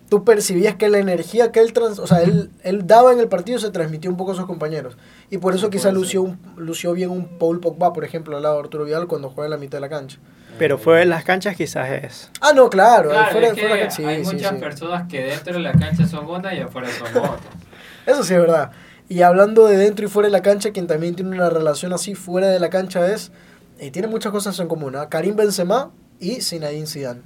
tú 0.08 0.24
percibías 0.24 0.74
que 0.76 0.88
la 0.88 0.98
energía 0.98 1.50
que 1.52 1.60
él, 1.60 1.72
trans, 1.72 1.98
o 1.98 2.06
sea, 2.06 2.22
él, 2.22 2.50
él 2.62 2.86
daba 2.86 3.12
en 3.12 3.18
el 3.20 3.28
partido 3.28 3.58
se 3.58 3.70
transmitió 3.70 4.10
un 4.10 4.16
poco 4.16 4.32
a 4.32 4.34
sus 4.34 4.46
compañeros. 4.46 4.96
Y 5.30 5.38
por 5.38 5.54
eso 5.54 5.66
Sí, 5.66 5.72
quizá 5.72 5.90
lució, 5.90 6.22
un, 6.22 6.38
lució 6.56 6.92
bien 6.92 7.10
un 7.10 7.38
Paul 7.38 7.60
Pogba, 7.60 7.92
por 7.92 8.04
ejemplo, 8.04 8.36
al 8.36 8.42
lado 8.42 8.54
de 8.56 8.60
Arturo 8.60 8.84
Vidal 8.84 9.06
cuando 9.06 9.30
juega 9.30 9.46
en 9.46 9.50
la 9.52 9.56
mitad 9.56 9.78
de 9.78 9.82
la 9.82 9.88
cancha. 9.88 10.18
Pero 10.58 10.78
fuera 10.78 11.00
de 11.00 11.06
las 11.06 11.24
canchas 11.24 11.56
quizás 11.56 11.90
es... 11.90 12.30
Ah, 12.40 12.52
no, 12.54 12.70
claro. 12.70 13.10
Claro, 13.10 13.32
fuera- 13.32 13.48
es 13.48 13.54
que 13.54 13.66
fuera 13.66 13.90
sí, 13.90 14.04
hay 14.04 14.24
sí, 14.24 14.32
muchas 14.34 14.50
sí. 14.54 14.60
personas 14.60 15.08
que 15.08 15.20
dentro 15.24 15.54
de 15.54 15.60
la 15.60 15.72
cancha 15.72 16.06
son 16.06 16.26
una 16.28 16.54
y 16.54 16.60
afuera 16.60 16.88
son 16.90 17.08
otras. 17.08 17.40
Eso 18.06 18.22
sí 18.22 18.34
es 18.34 18.40
verdad. 18.40 18.70
Y 19.08 19.22
hablando 19.22 19.66
de 19.66 19.76
dentro 19.76 20.04
y 20.04 20.08
fuera 20.08 20.28
de 20.28 20.32
la 20.32 20.42
cancha, 20.42 20.70
quien 20.70 20.86
también 20.86 21.16
tiene 21.16 21.32
una 21.32 21.50
relación 21.50 21.92
así 21.92 22.14
fuera 22.14 22.48
de 22.48 22.60
la 22.60 22.70
cancha 22.70 23.06
es, 23.12 23.32
y 23.80 23.90
tiene 23.90 24.06
muchas 24.06 24.30
cosas 24.30 24.58
en 24.60 24.68
común, 24.68 24.94
¿ah? 24.94 25.08
Karim 25.08 25.34
Benzema 25.34 25.90
y 26.20 26.40
Zinedine 26.40 26.86
Zidane. 26.86 27.20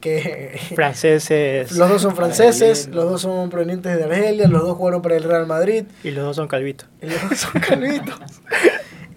Que 0.00 0.58
Franceses 0.74 1.72
los 1.72 1.88
dos 1.88 2.02
son 2.02 2.14
franceses, 2.14 2.80
Argelino. 2.86 3.02
los 3.02 3.10
dos 3.10 3.22
son 3.22 3.50
provenientes 3.50 3.96
de 3.96 4.04
Argelia, 4.04 4.46
los 4.48 4.62
dos 4.62 4.76
jugaron 4.76 5.02
para 5.02 5.16
el 5.16 5.24
Real 5.24 5.46
Madrid, 5.46 5.84
y 6.04 6.10
los 6.12 6.24
dos 6.24 6.36
son 6.36 6.46
calvitos. 6.46 6.88
y 7.02 7.06
los 7.06 7.28
dos 7.28 7.38
son 7.38 7.60
calvitos. 7.60 8.14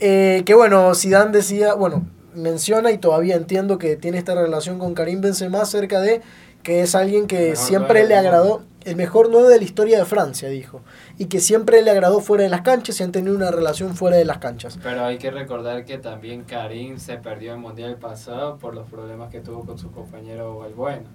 Eh, 0.04 0.42
que 0.48 0.56
bueno, 0.56 0.96
Zidane 0.96 1.32
decía, 1.32 1.76
bueno, 1.76 2.08
menciona 2.34 2.92
y 2.92 2.98
todavía 2.98 3.36
entiendo 3.36 3.78
que 3.78 3.96
tiene 3.96 4.18
esta 4.18 4.34
relación 4.34 4.80
con 4.80 4.96
Karim 4.96 5.22
Benzema 5.22 5.62
acerca 5.62 6.02
de 6.02 6.22
que 6.64 6.82
es 6.82 6.96
alguien 6.96 7.28
que 7.28 7.52
Mejor 7.52 7.58
siempre 7.58 8.08
le 8.08 8.16
agradó. 8.16 8.64
El 8.84 8.96
mejor 8.96 9.30
nueve 9.30 9.50
de 9.50 9.58
la 9.58 9.64
historia 9.64 10.00
de 10.00 10.06
Francia, 10.06 10.50
dijo, 10.50 10.82
y 11.18 11.26
que 11.26 11.40
siempre 11.40 11.82
le 11.82 11.92
agradó 11.92 12.20
fuera 12.20 12.44
de 12.44 12.50
las 12.50 12.62
canchas 12.62 13.00
y 13.00 13.04
han 13.04 13.12
tenido 13.12 13.36
una 13.36 13.52
relación 13.52 13.96
fuera 13.96 14.18
de 14.18 14.26
las 14.26 14.40
canchas. 14.40 14.80
Pero 14.82 15.06
hay 15.06 15.18
que 15.18 15.32
recordar 15.32 15.86
que 15.86 15.98
también 15.98 16.44
Karim 16.44 16.98
se 16.98 17.18
perdió 17.18 17.54
el 17.54 17.60
mundial 17.60 17.98
pasado 17.98 18.58
por 18.58 18.74
los 18.74 18.88
problemas 18.90 19.30
que 19.30 19.40
tuvo 19.40 19.66
con 19.66 19.78
su 19.78 19.92
compañero 19.92 20.58
Valbuena. 20.58 21.10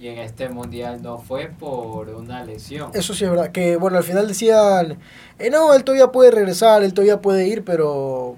Y 0.00 0.06
en 0.06 0.18
este 0.18 0.48
mundial 0.48 1.02
no 1.02 1.18
fue 1.18 1.48
por 1.48 2.08
una 2.10 2.44
lesión. 2.44 2.92
Eso 2.94 3.14
sí 3.14 3.24
es 3.24 3.30
verdad, 3.30 3.50
que 3.50 3.76
bueno, 3.76 3.98
al 3.98 4.04
final 4.04 4.28
decían, 4.28 4.98
eh, 5.40 5.50
no, 5.50 5.74
él 5.74 5.82
todavía 5.82 6.12
puede 6.12 6.30
regresar, 6.30 6.84
él 6.84 6.94
todavía 6.94 7.20
puede 7.20 7.48
ir, 7.48 7.64
pero 7.64 8.36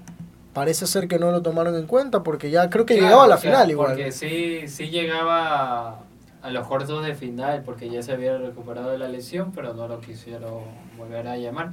parece 0.54 0.86
ser 0.86 1.06
que 1.06 1.18
no 1.18 1.30
lo 1.30 1.42
tomaron 1.42 1.76
en 1.76 1.86
cuenta 1.86 2.22
porque 2.22 2.50
ya 2.50 2.70
creo 2.70 2.86
que 2.86 2.94
Claro, 2.94 3.06
llegaba 3.08 3.25
a 3.25 3.28
la 3.28 3.34
o 3.36 3.38
sea, 3.38 3.50
final 3.50 3.70
igual. 3.70 3.88
Porque 3.90 4.10
sí, 4.10 4.66
sí 4.68 4.88
llegaba 4.88 6.00
a 6.42 6.50
los 6.50 6.66
cuartos 6.66 7.04
de 7.04 7.14
final 7.14 7.62
porque 7.64 7.90
ya 7.90 8.02
se 8.02 8.12
había 8.12 8.37
recuperado 8.38 8.90
de 8.90 8.99
la 8.99 9.09
lesión, 9.09 9.52
pero 9.52 9.75
no 9.75 9.88
lo 9.88 10.00
quisieron 10.00 10.62
volver 10.97 11.28
a 11.28 11.37
llamar. 11.37 11.70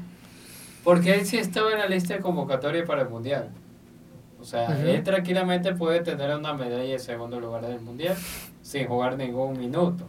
Porque 0.83 1.13
él 1.15 1.25
sí 1.25 1.37
estaba 1.37 1.71
en 1.71 1.79
la 1.79 1.87
lista 1.87 2.13
de 2.15 2.19
convocatoria 2.21 2.85
para 2.85 3.01
el 3.03 3.09
mundial. 3.09 3.49
O 4.39 4.43
sea, 4.43 4.69
Ujú. 4.69 4.87
él 4.87 5.03
tranquilamente 5.03 5.73
puede 5.73 6.01
tener 6.01 6.35
una 6.35 6.53
medalla 6.53 6.83
de 6.83 6.99
segundo 6.99 7.39
lugar 7.39 7.65
del 7.65 7.81
mundial 7.81 8.15
sin 8.61 8.87
jugar 8.87 9.17
ningún 9.17 9.57
minuto. 9.57 10.05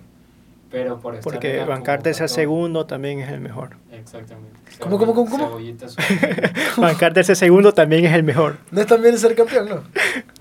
Pero 0.71 1.00
por 1.00 1.15
estar 1.15 1.33
Porque 1.33 1.65
bancarte 1.65 2.11
ese 2.11 2.29
segundo 2.29 2.85
también 2.85 3.21
es 3.21 3.31
el 3.31 3.41
mejor. 3.41 3.71
Exactamente. 3.91 4.59
¿Cómo, 4.79 4.99
cómo, 4.99 5.15
cómo, 5.15 5.31
cómo? 5.31 5.59
Bancarte 6.77 7.21
ese 7.21 7.35
segundo 7.35 7.73
también 7.73 8.05
es 8.05 8.12
el 8.12 8.23
mejor. 8.23 8.59
No 8.71 8.83
es 8.83 8.87
también 8.87 9.17
ser 9.19 9.35
campeón, 9.35 9.69
¿no? 9.69 9.83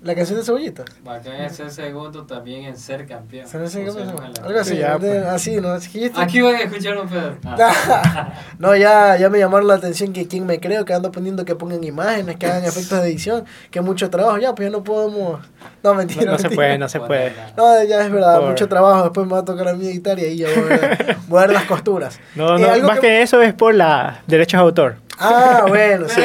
La 0.00 0.14
canción 0.14 0.38
de 0.38 0.44
Cebollita. 0.44 0.84
Bacán 1.02 1.40
es 1.42 1.58
el 1.58 1.72
segundo 1.72 2.24
también 2.24 2.64
en 2.64 2.76
ser 2.76 3.04
campeón. 3.06 3.46
Algo 3.52 4.60
así, 4.60 4.76
Ya, 4.76 4.92
¿no? 4.92 5.00
pues. 5.00 5.24
así, 5.24 5.56
¿no? 5.60 5.72
Aquí 5.72 6.40
van 6.40 6.54
a 6.54 6.60
escuchar 6.60 6.96
un 6.98 7.08
pedazo. 7.08 7.36
Ah. 7.44 8.32
No, 8.58 8.74
ya, 8.76 9.16
ya 9.16 9.28
me 9.28 9.38
llamaron 9.38 9.66
la 9.68 9.74
atención 9.74 10.12
que 10.12 10.26
quién 10.28 10.46
me 10.46 10.60
creo, 10.60 10.84
que 10.84 10.92
ando 10.94 11.10
poniendo 11.12 11.44
que 11.44 11.54
pongan 11.56 11.82
imágenes, 11.84 12.36
que 12.36 12.46
hagan 12.46 12.64
efectos 12.64 13.00
de 13.02 13.08
edición, 13.08 13.44
que 13.70 13.80
mucho 13.80 14.08
trabajo, 14.10 14.38
ya, 14.38 14.54
pues 14.54 14.68
ya 14.68 14.72
no 14.76 14.84
podemos. 14.84 15.40
No, 15.82 15.94
mentira. 15.94 16.30
no 16.32 16.36
se 16.38 16.44
mentira. 16.44 16.54
puede, 16.56 16.78
no 16.78 16.88
se 16.88 17.00
puede. 17.00 17.32
No, 17.56 17.82
ya 17.84 18.04
es 18.04 18.10
verdad, 18.10 18.38
Por- 18.40 18.48
mucho 18.50 18.68
trabajo, 18.68 19.02
después 19.04 19.26
me 19.26 19.32
va 19.32 19.38
a 19.40 19.44
tocar 19.44 19.68
a 19.68 19.74
mí 19.74 19.86
editar 19.86 20.18
y 20.18 20.24
ahí 20.24 20.36
ya 20.38 20.48
voy 20.48 20.56
a 20.72 20.76
ver, 20.76 21.16
voy 21.28 21.38
a 21.42 21.46
ver 21.46 21.54
las 21.54 21.64
costuras. 21.64 22.20
No, 22.36 22.56
Eh, 22.56 22.60
no, 22.60 22.70
algo 22.70 22.88
más 22.88 23.00
que... 23.00 23.22
eso 23.22 23.40
es 23.42 23.52
por 23.54 23.74
la 23.74 24.22
derechos 24.26 24.58
de 24.60 24.62
autor. 24.64 24.96
Ah, 25.20 25.64
bueno, 25.66 26.08
sí. 26.08 26.20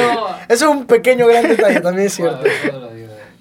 Eso 0.48 0.64
es 0.66 0.70
un 0.70 0.86
pequeño 0.86 1.26
gran 1.26 1.48
detalle, 1.48 1.80
también 1.80 2.06
es 2.06 2.14
cierto. 2.14 2.38
Bueno. 2.70 2.83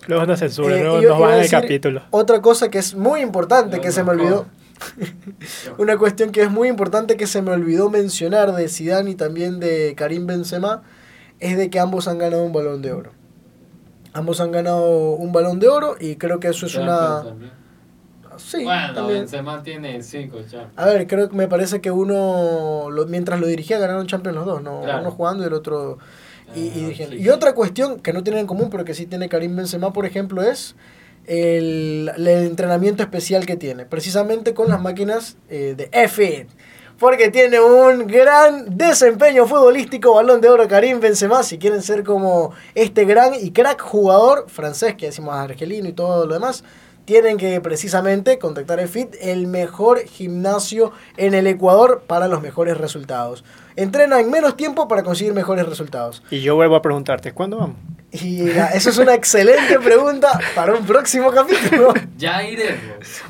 Luego 0.07 0.25
nos 0.25 0.39
censuran, 0.39 0.79
Eh, 0.79 0.83
no, 0.83 1.01
iba- 1.01 1.11
nos 1.11 1.19
bajan 1.19 1.39
el 1.39 1.49
capítulo. 1.49 2.01
Otra 2.11 2.41
cosa 2.41 2.69
que 2.69 2.79
es 2.79 2.95
muy 2.95 3.21
importante, 3.21 3.77
No, 3.77 3.81
que 3.81 3.87
no, 3.89 3.93
se 3.93 4.03
me 4.03 4.11
olvidó, 4.11 4.45
una 5.77 5.97
cuestión 5.97 6.31
que 6.31 6.41
es 6.41 6.51
muy 6.51 6.67
importante 6.67 7.15
que 7.17 7.27
se 7.27 7.41
me 7.41 7.51
olvidó 7.51 7.89
mencionar 7.89 8.53
de 8.53 8.67
Zidane 8.69 9.11
y 9.11 9.15
también 9.15 9.59
de 9.59 9.93
Karim 9.95 10.25
Benzema, 10.27 10.83
es 11.39 11.57
de 11.57 11.69
que 11.69 11.79
ambos 11.79 12.07
han 12.07 12.17
ganado 12.17 12.43
un 12.43 12.53
balón 12.53 12.81
de 12.81 12.91
oro. 12.93 13.11
Ambos 14.13 14.39
han 14.41 14.51
ganado 14.51 15.11
un 15.15 15.31
balón 15.31 15.59
de 15.59 15.67
oro 15.67 15.95
y 15.99 16.15
creo 16.17 16.39
que 16.39 16.49
eso 16.49 16.65
es 16.67 16.75
una... 16.75 17.23
también. 17.23 17.51
Sí, 18.37 18.63
bueno, 18.63 18.93
también. 18.93 19.19
Benzema 19.19 19.61
tiene 19.61 20.01
cinco 20.01 20.37
Champions. 20.41 20.73
A 20.75 20.85
ver, 20.85 21.05
creo 21.07 21.29
que 21.29 21.35
me 21.35 21.47
parece 21.47 21.81
que 21.81 21.91
uno, 21.91 22.89
lo- 22.89 23.05
mientras 23.05 23.39
lo 23.39 23.45
dirigía, 23.47 23.77
ganaron 23.77 24.07
Champions 24.07 24.35
los 24.37 24.45
dos, 24.45 24.61
¿no? 24.63 24.81
Claro. 24.81 25.01
Uno 25.01 25.11
jugando 25.11 25.43
y 25.43 25.47
el 25.47 25.53
otro 25.53 25.99
y, 26.55 27.29
otra 27.29 27.53
cuestión 27.53 27.99
que 27.99 28.13
no 28.13 28.23
tienen 28.23 28.41
en 28.41 28.47
común, 28.47 28.69
pero 28.69 28.85
que 28.85 28.93
sí 28.93 29.05
tiene 29.05 29.29
Karim 29.29 29.55
Benzema, 29.55 29.93
por 29.93 30.05
ejemplo, 30.05 30.41
es 30.41 30.75
el, 31.25 32.11
el 32.15 32.27
entrenamiento 32.27 33.03
especial 33.03 33.45
que 33.45 33.55
tiene, 33.55 33.85
precisamente 33.85 34.53
con 34.53 34.69
las 34.69 34.81
máquinas 34.81 35.37
eh, 35.49 35.73
de 35.75 35.89
F. 35.91 36.47
Porque 36.99 37.29
tiene 37.29 37.59
un 37.59 38.07
gran 38.07 38.77
desempeño 38.77 39.47
futbolístico, 39.47 40.13
balón 40.13 40.41
de 40.41 40.49
oro 40.49 40.67
Karim 40.67 40.99
Benzema, 40.99 41.43
si 41.43 41.57
quieren 41.57 41.81
ser 41.81 42.03
como 42.03 42.51
este 42.75 43.03
gran 43.05 43.33
y 43.33 43.51
crack 43.51 43.81
jugador 43.81 44.45
francés, 44.47 44.95
que 44.95 45.07
decimos 45.07 45.35
argelino 45.35 45.89
y 45.89 45.93
todo 45.93 46.27
lo 46.27 46.35
demás, 46.35 46.63
tienen 47.05 47.37
que 47.37 47.59
precisamente 47.61 48.39
contactar 48.39 48.79
a 48.79 48.87
FIT, 48.87 49.15
el 49.21 49.47
mejor 49.47 49.99
gimnasio 50.05 50.91
en 51.17 51.33
el 51.33 51.47
Ecuador 51.47 52.03
para 52.07 52.27
los 52.27 52.41
mejores 52.41 52.77
resultados. 52.77 53.43
Entrena 53.75 54.19
en 54.19 54.29
menos 54.29 54.55
tiempo 54.55 54.87
para 54.87 55.03
conseguir 55.03 55.33
mejores 55.33 55.67
resultados. 55.67 56.23
Y 56.29 56.41
yo 56.41 56.55
vuelvo 56.55 56.75
a 56.75 56.81
preguntarte, 56.81 57.31
¿cuándo 57.33 57.57
vamos? 57.57 57.75
Y 58.11 58.47
eso 58.49 58.91
es 58.91 58.97
una 58.99 59.15
excelente 59.15 59.79
pregunta 59.79 60.39
para 60.55 60.73
un 60.75 60.85
próximo 60.85 61.31
capítulo. 61.31 61.93
Ya 62.17 62.43
iremos. 62.43 62.81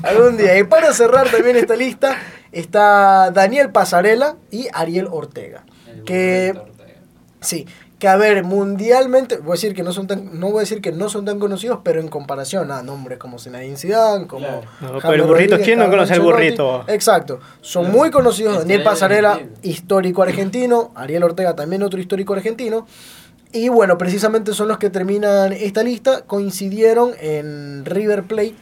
Algún 0.02 0.36
día. 0.36 0.58
Y 0.58 0.64
para 0.64 0.92
cerrar 0.92 1.28
también 1.30 1.56
esta 1.56 1.74
lista 1.74 2.16
está 2.52 3.30
Daniel 3.32 3.70
Pasarela 3.70 4.36
y 4.50 4.68
Ariel 4.74 5.08
Ortega. 5.10 5.64
El 5.88 6.04
Que 6.04 6.52
Ortega. 6.54 7.00
sí, 7.40 7.66
que 7.98 8.08
a 8.08 8.16
ver, 8.16 8.44
mundialmente, 8.44 9.38
voy 9.38 9.50
a 9.50 9.52
decir 9.52 9.74
que 9.74 9.82
no 9.82 9.92
son 9.92 10.06
tan, 10.06 10.38
no 10.38 10.50
voy 10.50 10.58
a 10.58 10.60
decir 10.60 10.80
que 10.80 10.92
no 10.92 11.08
son 11.08 11.24
tan 11.24 11.38
conocidos, 11.38 11.80
pero 11.82 12.00
en 12.00 12.08
comparación 12.08 12.70
a 12.70 12.82
nombres 12.82 13.18
como 13.18 13.38
Zinedine 13.38 13.76
Zidane, 13.76 14.26
como 14.26 14.46
Claro. 14.46 14.62
No, 14.80 14.98
pero 15.00 15.14
el 15.14 15.22
burrito, 15.22 15.58
¿quién 15.60 15.78
no 15.78 15.86
conoce 15.86 16.14
Ancelotti, 16.14 16.32
burrito? 16.32 16.84
Exacto, 16.88 17.40
son 17.60 17.90
muy 17.90 18.10
conocidos. 18.10 18.58
Daniel 18.58 18.82
Pasarela, 18.82 19.32
argentina. 19.32 19.58
histórico 19.62 20.22
argentino, 20.22 20.92
Ariel 20.94 21.22
Ortega 21.22 21.54
también 21.54 21.82
otro 21.82 22.00
histórico 22.00 22.34
argentino. 22.34 22.86
Y 23.52 23.68
bueno, 23.68 23.96
precisamente 23.96 24.52
son 24.52 24.66
los 24.66 24.78
que 24.78 24.90
terminan 24.90 25.52
esta 25.52 25.84
lista, 25.84 26.22
coincidieron 26.22 27.12
en 27.20 27.84
River 27.84 28.24
Plate 28.24 28.56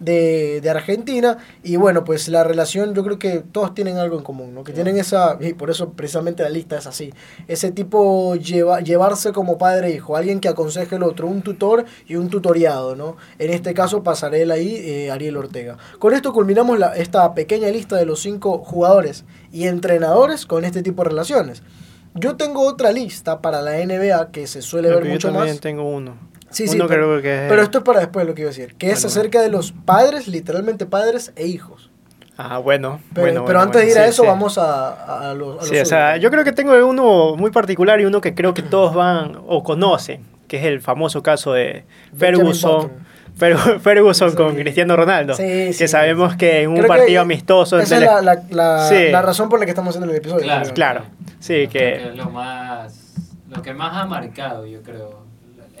de, 0.00 0.60
de 0.60 0.70
Argentina. 0.70 1.38
Y 1.62 1.76
bueno, 1.76 2.02
pues 2.04 2.28
la 2.28 2.42
relación, 2.42 2.94
yo 2.94 3.04
creo 3.04 3.18
que 3.18 3.44
todos 3.52 3.74
tienen 3.74 3.98
algo 3.98 4.16
en 4.18 4.24
común, 4.24 4.54
¿no? 4.54 4.64
Que 4.64 4.72
tienen 4.72 4.98
esa, 4.98 5.36
y 5.40 5.52
por 5.52 5.70
eso 5.70 5.90
precisamente 5.90 6.42
la 6.42 6.48
lista 6.48 6.76
es 6.78 6.86
así. 6.88 7.12
Ese 7.46 7.70
tipo 7.70 8.34
lleva, 8.34 8.80
llevarse 8.80 9.32
como 9.32 9.58
padre 9.58 9.88
e 9.88 9.94
hijo, 9.96 10.16
alguien 10.16 10.40
que 10.40 10.48
aconseje 10.48 10.96
al 10.96 11.04
otro, 11.04 11.28
un 11.28 11.42
tutor 11.42 11.84
y 12.08 12.16
un 12.16 12.28
tutoriado, 12.30 12.96
¿no? 12.96 13.16
En 13.38 13.50
este 13.52 13.74
caso, 13.74 14.02
Pasarela 14.02 14.58
y 14.58 14.74
eh, 14.74 15.10
Ariel 15.10 15.36
Ortega. 15.36 15.76
Con 15.98 16.14
esto 16.14 16.32
culminamos 16.32 16.78
la- 16.78 16.96
esta 16.96 17.32
pequeña 17.34 17.68
lista 17.68 17.96
de 17.96 18.06
los 18.06 18.20
cinco 18.20 18.58
jugadores 18.64 19.24
y 19.52 19.66
entrenadores 19.66 20.46
con 20.46 20.64
este 20.64 20.82
tipo 20.82 21.02
de 21.04 21.10
relaciones. 21.10 21.62
Yo 22.14 22.36
tengo 22.36 22.62
otra 22.66 22.90
lista 22.90 23.40
para 23.40 23.62
la 23.62 23.76
NBA 23.78 24.32
que 24.32 24.46
se 24.48 24.62
suele 24.62 24.88
ver 24.88 24.96
Porque 24.96 25.08
yo 25.10 25.14
mucho 25.14 25.28
también 25.28 25.54
más. 25.54 25.60
tengo 25.60 25.84
uno. 25.88 26.16
Sí, 26.50 26.66
sí, 26.68 26.76
uno 26.76 26.86
pero, 26.88 27.06
creo 27.06 27.22
que 27.22 27.44
es... 27.44 27.48
pero 27.48 27.62
esto 27.62 27.78
es 27.78 27.84
para 27.84 28.00
después 28.00 28.26
lo 28.26 28.34
que 28.34 28.42
iba 28.42 28.50
a 28.50 28.52
decir, 28.54 28.74
que 28.74 28.90
es 28.90 29.02
Bueno, 29.02 29.08
acerca 29.08 29.40
de 29.40 29.48
los 29.48 29.72
padres, 29.72 30.28
literalmente 30.28 30.84
padres 30.86 31.32
e 31.36 31.46
hijos. 31.46 31.90
Ah, 32.36 32.58
bueno. 32.58 33.00
Pero, 33.14 33.26
bueno, 33.26 33.44
pero 33.44 33.58
bueno, 33.58 33.60
antes 33.60 33.82
de 33.82 33.86
ir 33.88 33.92
bueno, 33.94 34.06
a 34.06 34.08
eso, 34.08 34.22
sí. 34.22 34.28
vamos 34.28 34.58
a, 34.58 35.30
a, 35.30 35.34
los... 35.34 35.62
a 35.62 35.66
Sí, 35.66 35.74
los 35.74 35.82
o 35.82 35.86
sea, 35.86 36.16
yo 36.16 36.30
creo 36.30 36.42
que 36.42 36.52
tengo 36.52 36.72
uno 36.86 37.36
muy 37.36 37.50
particular 37.50 38.00
y 38.00 38.04
uno 38.06 38.20
que 38.20 38.34
creo 38.34 38.54
que 38.54 38.62
todos 38.62 38.94
van 38.94 39.38
o 39.46 39.62
conocen, 39.62 40.24
que 40.48 40.56
es 40.58 40.64
el 40.64 40.80
famoso 40.80 41.22
caso 41.22 41.52
de 41.52 41.84
Ferguson. 42.16 42.90
Ferguson 43.80 44.34
con 44.34 44.54
Sí. 44.54 44.60
Cristiano 44.60 44.96
Ronaldo. 44.96 45.34
Sí, 45.34 45.42
que 45.42 45.72
sí. 45.72 45.88
sabemos 45.88 46.36
que 46.36 46.62
en 46.62 46.70
un 46.70 46.76
Creo 46.76 46.90
que 46.90 46.98
partido 46.98 47.22
amistoso 47.22 47.78
Esa 47.78 47.94
entre 47.96 48.08
es 48.08 48.22
la, 48.24 48.34
la, 48.34 48.42
la, 48.50 48.88
Sí. 48.88 49.08
la 49.10 49.22
razón 49.22 49.48
por 49.48 49.58
la 49.60 49.64
que 49.66 49.70
estamos 49.70 49.90
haciendo 49.90 50.10
el 50.12 50.18
episodio. 50.18 50.42
Claro, 50.42 50.62
creo. 50.62 50.74
Claro, 50.74 51.04
sí, 51.38 51.68
Creo 51.68 51.70
que, 51.70 52.08
es 52.08 52.16
lo 52.16 52.28
más 52.30 53.14
lo 53.48 53.62
que 53.62 53.72
más 53.74 53.96
ha 53.96 54.06
marcado 54.06 54.66
yo 54.66 54.82
creo 54.82 55.19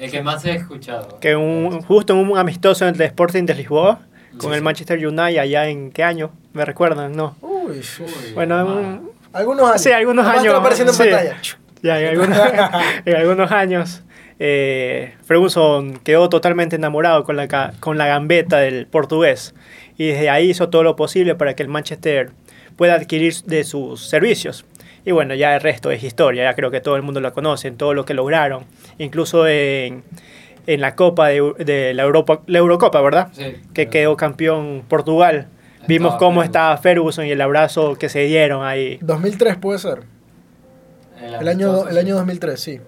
el 0.00 0.10
que 0.10 0.22
más 0.22 0.44
he 0.44 0.52
escuchado 0.52 1.18
que 1.20 1.36
un, 1.36 1.82
justo 1.82 2.12
en 2.14 2.18
un 2.30 2.38
amistoso 2.38 2.86
entre 2.88 3.04
Sporting 3.06 3.44
de 3.44 3.54
Lisboa 3.54 4.00
con 4.32 4.40
Sí, 4.50 4.54
el 4.54 4.54
sí. 4.58 4.60
Manchester 4.64 5.06
United 5.06 5.38
allá 5.38 5.68
en 5.68 5.90
qué 5.90 6.02
año, 6.04 6.30
me 6.52 6.64
recuerdan, 6.64 7.12
¿no? 7.12 7.36
Uy, 7.40 7.80
Uy, 8.00 8.32
Bueno, 8.34 8.64
un- 8.64 9.10
algunos 9.32 9.68
años. 9.68 9.82
Sí, 9.82 9.90
algunos 9.92 10.26
años, 10.26 10.54
apareciendo 10.54 10.92
en 10.92 10.96
sí. 10.98 11.04
pantalla. 11.04 11.36
Ya 11.82 12.00
en 12.00 12.08
algunos, 12.08 12.38
en 13.04 13.16
algunos 13.16 13.50
años, 13.52 14.02
eh, 14.38 15.14
Ferguson 15.24 15.98
quedó 15.98 16.28
totalmente 16.28 16.76
enamorado 16.76 17.24
con 17.24 17.36
la, 17.36 17.72
con 17.80 17.98
la 17.98 18.06
gambeta 18.06 18.58
del 18.58 18.86
portugués 18.86 19.54
y 19.98 20.08
desde 20.08 20.30
ahí 20.30 20.50
hizo 20.50 20.68
todo 20.70 20.82
lo 20.82 20.96
posible 20.96 21.34
para 21.34 21.54
que 21.54 21.62
el 21.62 21.68
Manchester 21.68 22.30
pueda 22.76 22.94
adquirir 22.94 23.34
de 23.44 23.64
sus 23.64 24.08
servicios. 24.08 24.64
Y 25.04 25.12
bueno, 25.12 25.34
ya 25.34 25.54
el 25.54 25.60
resto 25.60 25.90
es 25.90 26.02
historia, 26.02 26.44
ya 26.44 26.54
creo 26.54 26.70
que 26.70 26.80
todo 26.80 26.96
el 26.96 27.02
mundo 27.02 27.20
lo 27.20 27.32
conoce, 27.32 27.70
todo 27.70 27.94
lo 27.94 28.04
que 28.04 28.14
lograron, 28.14 28.64
incluso 28.98 29.46
en, 29.48 30.04
en 30.66 30.80
la 30.80 30.94
Copa 30.94 31.28
de, 31.28 31.54
de 31.58 31.94
la, 31.94 32.02
Europa, 32.02 32.42
la 32.46 32.58
Eurocopa, 32.58 33.00
¿verdad? 33.00 33.28
Sí, 33.32 33.56
Que 33.72 33.88
quedó 33.88 34.16
campeón 34.16 34.84
Portugal. 34.88 35.48
Vimos 35.88 36.16
cómo 36.16 36.40
Ferguson. 36.40 36.44
estaba 36.44 36.76
Ferguson 36.76 37.26
y 37.26 37.30
el 37.30 37.40
abrazo 37.40 37.94
que 37.96 38.08
se 38.10 38.20
dieron 38.26 38.64
ahí. 38.64 38.98
2003 39.00 39.56
puede 39.56 39.78
ser. 39.78 40.02
El 41.40 41.48
año, 41.48 41.86
el 41.88 41.94
sí. 41.94 41.98
año 41.98 42.14
2003, 42.16 42.60
sí. 42.60 42.80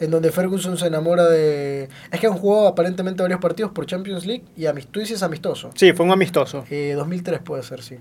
En 0.00 0.10
donde 0.10 0.30
Ferguson 0.30 0.76
se 0.76 0.86
enamora 0.86 1.26
de... 1.26 1.88
Es 2.12 2.20
que 2.20 2.26
han 2.26 2.34
jugado 2.34 2.68
aparentemente 2.68 3.22
varios 3.22 3.40
partidos 3.40 3.72
por 3.72 3.86
Champions 3.86 4.26
League 4.26 4.44
y 4.56 4.66
amistoso. 4.66 5.14
es 5.14 5.22
amistoso. 5.22 5.70
Sí, 5.74 5.92
fue 5.92 6.06
un 6.06 6.12
amistoso. 6.12 6.64
Eh, 6.70 6.92
2003 6.96 7.40
puede 7.40 7.62
ser, 7.64 7.82
sí. 7.82 7.98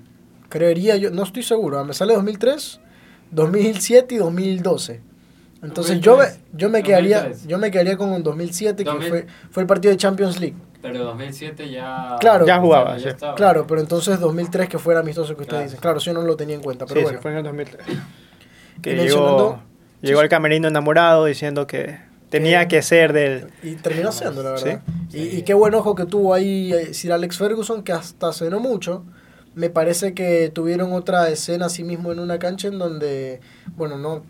Creería 0.50 0.96
yo, 0.96 1.10
no 1.10 1.24
estoy 1.24 1.42
seguro. 1.44 1.84
Me 1.86 1.94
sale 1.94 2.14
2003, 2.14 2.80
2007 3.32 4.16
y 4.16 4.18
2012. 4.18 5.02
Entonces 5.64 6.00
yo 6.02 6.18
me, 6.18 6.26
2003. 6.26 6.40
yo 6.54 6.70
me 6.70 6.84
quedaría 6.84 7.18
2003. 7.18 7.48
yo 7.48 7.58
me 7.58 7.72
quedaría 7.72 7.98
con 7.98 8.10
un 8.12 8.22
2007 8.24 8.84
que 8.84 8.90
2000. 8.90 9.10
fue, 9.10 9.28
fue 9.50 9.64
el 9.64 9.68
partido 9.68 9.92
de 9.92 9.98
Champions 9.98 10.40
League. 10.40 10.56
pero 10.82 11.04
2007 11.04 11.70
ya 11.72 12.16
Claro. 12.20 12.46
Ya 12.46 12.60
jugaba. 12.60 12.96
Claro, 13.36 13.66
pero 13.68 13.82
entonces 13.82 14.20
2003 14.20 14.70
que 14.70 14.78
fue 14.78 14.94
el 14.94 15.00
amistoso 15.00 15.36
que 15.36 15.42
ustedes 15.42 15.50
Claro. 15.50 15.64
dicen. 15.66 15.80
Claro, 15.80 16.00
yo 16.00 16.14
no 16.14 16.22
lo 16.22 16.36
tenía 16.38 16.56
en 16.56 16.62
cuenta, 16.62 16.86
pero 16.86 17.00
sí, 17.00 17.04
bueno. 17.04 17.18
sí, 17.20 17.22
fue 17.24 17.32
en 17.32 17.38
el 17.38 17.44
2003. 17.44 17.86
Que 18.82 18.96
llegó, 18.96 19.60
llegó 20.02 20.20
al 20.20 20.30
camerino 20.30 20.68
enamorado 20.68 21.26
diciendo 21.26 21.66
que 21.66 21.98
tenía 22.30 22.62
Eh, 22.62 22.68
que 22.68 22.84
ser 22.84 23.12
del... 23.12 23.48
Y 23.64 23.74
terminó 23.76 24.12
siendo, 24.12 24.44
la 24.44 24.52
verdad. 24.52 24.82
Sí. 25.10 25.18
Y, 25.18 25.22
Sí. 25.32 25.38
y 25.38 25.42
qué 25.42 25.56
buen 25.56 25.74
ojo 25.74 25.96
que 25.96 26.06
tuvo 26.06 26.36
ahí 26.36 26.72
eh, 26.72 26.94
Sir 26.94 27.12
Alex 27.14 27.38
Ferguson, 27.40 27.82
que 27.82 27.94
hasta 27.94 28.28
hace 28.28 28.52
no 28.52 28.60
mucho. 28.60 29.04
Me 29.58 29.70
parece 29.70 30.14
que 30.14 30.50
tuvieron 30.54 30.94
otra 30.94 31.30
escena 31.30 31.66
así 31.66 31.84
mismo 31.84 32.12
en 32.12 32.20
una 32.20 32.38
cancha 32.40 32.68
en 32.68 32.78
donde, 32.80 33.42
bueno, 33.76 33.98
no, 33.98 34.24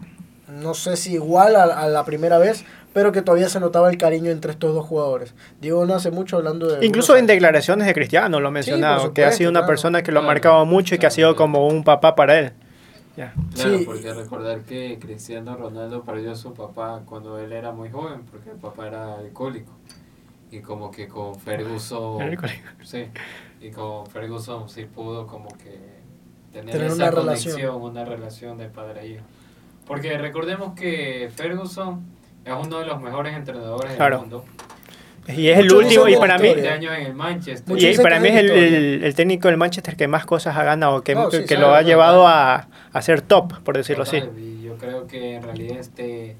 no 0.48 0.74
sé 0.74 0.96
si 0.96 1.14
igual 1.14 1.56
a, 1.56 1.64
a 1.64 1.88
la 1.90 2.06
primera 2.06 2.38
vez, 2.38 2.64
pero 2.94 3.12
que 3.12 3.22
todavía 3.22 3.50
se 3.50 3.60
notaba 3.60 3.90
el 3.92 3.98
cariño 3.98 4.32
entre 4.32 4.52
estos 4.52 4.74
dos 4.74 4.86
jugadores. 4.86 5.36
Digo, 5.62 5.86
no 5.86 5.94
hace 5.94 6.10
mucho 6.12 6.38
hablando 6.38 6.68
de... 6.68 6.86
Incluso 6.86 7.16
en 7.18 7.28
declaraciones 7.28 7.86
de 7.86 7.94
Cristiano 7.94 8.40
lo 8.40 8.48
ha 8.48 8.52
mencionado, 8.52 9.02
por 9.04 9.14
que 9.14 9.22
ha 9.24 9.26
supuesto, 9.26 9.38
sido 9.38 9.50
una 9.52 9.60
claro. 9.60 9.68
persona 9.68 10.02
que 10.02 10.12
lo 10.12 10.20
ha 10.20 10.22
Claro, 10.22 10.34
marcado 10.34 10.66
mucho 10.66 10.96
y 10.96 10.98
que 10.98 11.06
ha 11.06 11.10
claro, 11.10 11.16
sido 11.16 11.28
claro. 11.36 11.38
como 11.54 11.68
un 11.68 11.84
papá 11.84 12.16
para 12.16 12.40
él. 12.40 12.54
Ya. 13.18 13.34
Claro, 13.54 13.78
Sí. 13.80 13.84
porque 13.86 14.14
recordar 14.14 14.62
que 14.62 14.98
Cristiano 15.00 15.58
Ronaldo 15.58 16.04
perdió 16.04 16.32
a 16.32 16.36
su 16.36 16.54
papá 16.54 17.02
cuando 17.06 17.38
él 17.40 17.52
era 17.52 17.72
muy 17.72 17.90
joven, 17.90 18.22
porque 18.32 18.52
el 18.52 18.58
papá 18.58 18.88
era 18.88 19.16
alcohólico. 19.16 19.74
Y 20.52 20.62
como 20.62 20.90
que 20.92 21.08
con 21.08 21.36
Ferguson... 21.38 22.22
Era 22.22 22.32
alcohólico. 22.32 22.68
Sí, 22.84 23.06
y 23.62 23.72
con 23.72 24.06
Ferguson 24.08 24.70
sí 24.70 24.86
pudo 24.86 25.26
como 25.28 25.50
que 25.58 25.78
tener, 26.52 26.72
Tener 26.74 26.88
esa 26.88 26.96
una 26.96 27.12
conexión, 27.12 27.56
relación. 27.58 27.82
una 27.82 28.06
relación 28.06 28.58
de 28.58 28.70
padre 28.70 29.02
e 29.02 29.08
hijo. 29.08 29.24
Porque 29.86 30.18
recordemos 30.18 30.74
que 30.74 31.30
Ferguson 31.36 32.02
es 32.46 32.54
uno 32.54 32.80
de 32.80 32.86
los 32.86 33.02
mejores 33.02 33.36
entrenadores 33.36 33.96
Claro. 33.96 34.18
del 34.20 34.28
mundo. 34.30 34.46
Y 35.30 35.50
es 35.50 35.58
el 35.60 35.66
Muchos 35.66 35.84
último, 35.84 36.08
y 36.08 36.16
para 36.16 36.38
mí... 36.38 36.48
historia. 36.48 36.72
20 36.72 36.88
años 36.88 37.00
en 37.02 37.06
el 37.08 37.14
Manchester. 37.14 37.68
Muchos 37.74 37.90
Y 37.90 37.98
para 38.02 38.20
mí 38.22 38.30
es 38.30 38.36
el, 38.38 38.50
el- 38.52 39.04
el 39.04 39.16
técnico 39.16 39.50
del 39.50 39.58
Manchester 39.58 39.98
que 39.98 40.08
más 40.08 40.26
cosas 40.26 40.56
ha 40.56 40.64
ganado, 40.64 41.04
que, 41.04 41.16
No, 41.16 41.30
sí, 41.30 41.40
que 41.42 41.56
sí, 41.56 41.58
lo 41.58 41.74
ha 41.76 41.82
llevado 41.82 42.26
a, 42.28 42.68
a 42.94 43.02
ser 43.02 43.22
top, 43.22 43.60
por 43.62 43.76
decirlo 43.76 44.04
así. 44.04 44.22
Y 44.38 44.62
yo 44.64 44.78
creo 44.78 45.06
que 45.06 45.36
en 45.36 45.44
realidad 45.44 45.80
este 45.80 46.38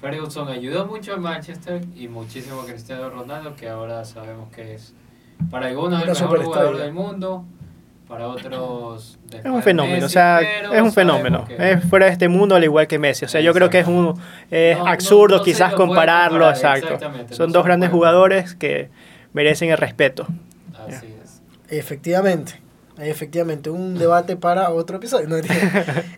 Ferguson 0.00 0.46
ayudó 0.48 0.86
mucho 0.86 1.14
al 1.14 1.20
Manchester 1.20 1.82
y 1.96 2.06
muchísimo 2.06 2.60
a 2.60 2.66
Cristiano 2.66 3.10
Ronaldo, 3.10 3.56
que 3.56 3.68
ahora 3.68 4.04
sabemos 4.04 4.48
que 4.54 4.74
es 4.74 4.94
para 5.50 5.66
algunos 5.66 6.02
el 6.02 6.10
Una 6.10 6.20
mejor 6.20 6.44
jugador 6.44 6.76
del 6.78 6.92
mundo, 6.92 7.44
para 8.08 8.26
otros 8.28 9.18
Es 9.32 9.44
un 9.44 9.62
fenómeno, 9.62 9.94
Messi, 9.96 10.04
o 10.06 10.08
sea, 10.08 10.40
es 10.40 10.80
un 10.82 10.92
fenómeno. 10.92 11.44
que- 11.46 11.72
Es 11.72 11.84
fuera 11.84 12.06
de 12.06 12.12
este 12.12 12.28
mundo 12.28 12.54
al 12.54 12.64
igual 12.64 12.86
que 12.86 12.98
Messi. 12.98 13.24
O 13.24 13.28
sea, 13.28 13.40
yo 13.40 13.52
creo 13.52 13.68
que 13.70 13.80
es 13.80 13.86
un 13.86 14.18
es 14.50 14.78
No, 14.78 14.86
absurdo 14.86 15.38
no 15.38 15.42
quizás 15.42 15.74
compararlo, 15.74 16.38
comparar, 16.46 16.54
exacto. 16.78 16.94
exactamente, 16.94 17.34
Son 17.34 17.48
no 17.48 17.52
dos 17.54 17.64
grandes 17.66 17.90
jugadores 17.90 18.54
que 18.54 18.88
merecen 19.34 19.70
el 19.70 19.76
respeto. 19.76 20.26
Así 20.88 21.06
es. 21.22 21.42
Efectivamente. 21.68 22.60
Efectivamente, 23.00 23.70
un 23.70 23.96
debate 23.98 24.36
para 24.36 24.70
otro 24.70 24.96
episodio. 24.96 25.28
No. 25.28 25.36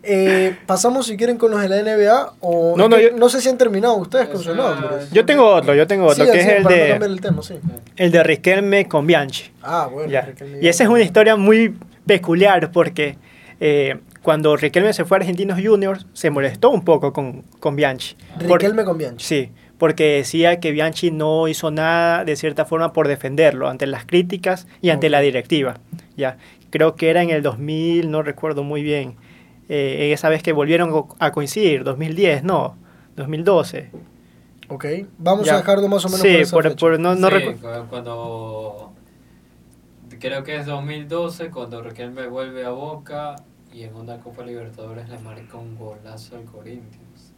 Eh, 0.03 0.57
pasamos 0.67 1.07
si 1.07 1.17
quieren 1.17 1.37
con 1.37 1.51
los 1.51 1.61
de 1.61 1.69
la 1.69 1.77
NBA 1.83 2.33
o 2.41 2.75
No, 2.77 2.89
no, 2.89 2.97
que 2.97 3.03
yo- 3.05 3.17
no 3.17 3.29
sé 3.29 3.41
si 3.41 3.49
han 3.49 3.59
terminado 3.59 3.95
ustedes 3.97 4.27
con 4.29 4.39
sus 4.39 4.47
Eso, 4.49 4.55
nombres. 4.55 5.11
Yo 5.11 5.25
tengo 5.27 5.47
otro, 5.47 5.75
yo 5.75 5.87
tengo 5.87 6.07
otro, 6.07 6.25
Sí, 6.25 6.31
que 6.33 6.43
sí, 6.43 6.49
es 6.49 6.57
el 6.57 6.65
de, 6.65 6.93
el 6.93 7.21
tema, 7.21 7.43
sí. 7.43 7.55
el 7.97 8.11
de 8.11 8.23
Riquelme 8.23 8.89
con 8.89 9.07
Bianchi. 9.07 9.51
Ah, 9.63 9.89
bueno. 9.93 10.11
Y 10.61 10.67
esa 10.69 10.85
es 10.85 10.89
una 10.91 11.01
historia 11.03 11.37
muy 11.37 11.77
peculiar 12.07 12.73
porque 12.73 13.17
eh, 13.61 13.99
cuando 14.23 14.57
Riquelme 14.57 14.93
se 14.95 15.05
fue 15.05 15.19
a 15.19 15.21
Argentinos 15.21 15.59
Juniors 15.63 16.07
se 16.15 16.31
molestó 16.31 16.71
un 16.71 16.83
poco 16.85 17.13
con, 17.13 17.43
con 17.61 17.77
Bianchi. 17.77 18.17
Por- 18.49 18.59
Riquelme 18.61 18.85
con 18.85 18.97
Bianchi. 18.99 19.25
Sí, 19.25 19.51
porque 19.79 20.17
decía 20.17 20.61
que 20.61 20.73
Bianchi 20.73 21.11
no 21.11 21.47
hizo 21.49 21.71
nada 21.71 22.25
de 22.25 22.37
cierta 22.37 22.65
forma 22.65 22.93
por 22.93 23.07
defenderlo 23.09 23.69
ante 23.69 23.87
las 23.87 24.05
críticas 24.07 24.67
y 24.83 24.91
ante 24.91 25.09
la 25.11 25.21
directiva. 25.21 25.79
Ya, 26.21 26.37
creo 26.71 26.95
que 26.95 27.11
era 27.11 27.23
en 27.23 27.31
el 27.31 27.43
2000, 27.43 28.11
no 28.11 28.23
recuerdo 28.23 28.63
muy 28.63 28.83
bien. 28.83 29.17
eh, 29.73 30.13
esa 30.13 30.29
vez 30.29 30.43
que 30.43 30.51
volvieron 30.53 31.07
a 31.21 31.31
coincidir, 31.31 31.85
2010, 31.85 32.43
no, 32.43 32.77
2012. 33.15 33.91
Ok. 34.69 34.85
Vamos 35.19 35.47
Ya. 35.47 35.55
a 35.55 35.57
dejarlo 35.59 35.87
más 35.89 36.05
o 36.05 36.09
menos 36.09 36.21
Sí, 36.23 36.33
por 36.33 36.41
esa 36.41 36.57
por, 36.57 36.63
fecha. 36.65 36.77
por- 36.77 36.99
no, 36.99 37.15
no 37.15 37.29
Sí, 37.31 37.37
cuando 37.89 38.93
creo 40.19 40.43
que 40.45 40.57
es 40.57 40.67
2012 40.67 41.51
cuando 41.51 41.83
Riquelme 41.83 42.27
vuelve 42.27 42.65
a 42.65 42.71
Boca 42.71 43.37
y 43.73 43.85
en 43.85 43.95
una 43.95 44.19
Copa 44.19 44.43
Libertadores 44.45 45.09
le 45.09 45.19
marca 45.21 45.57
un 45.57 45.77
golazo 45.77 46.37
al 46.37 46.45
Corinthians. 46.45 47.33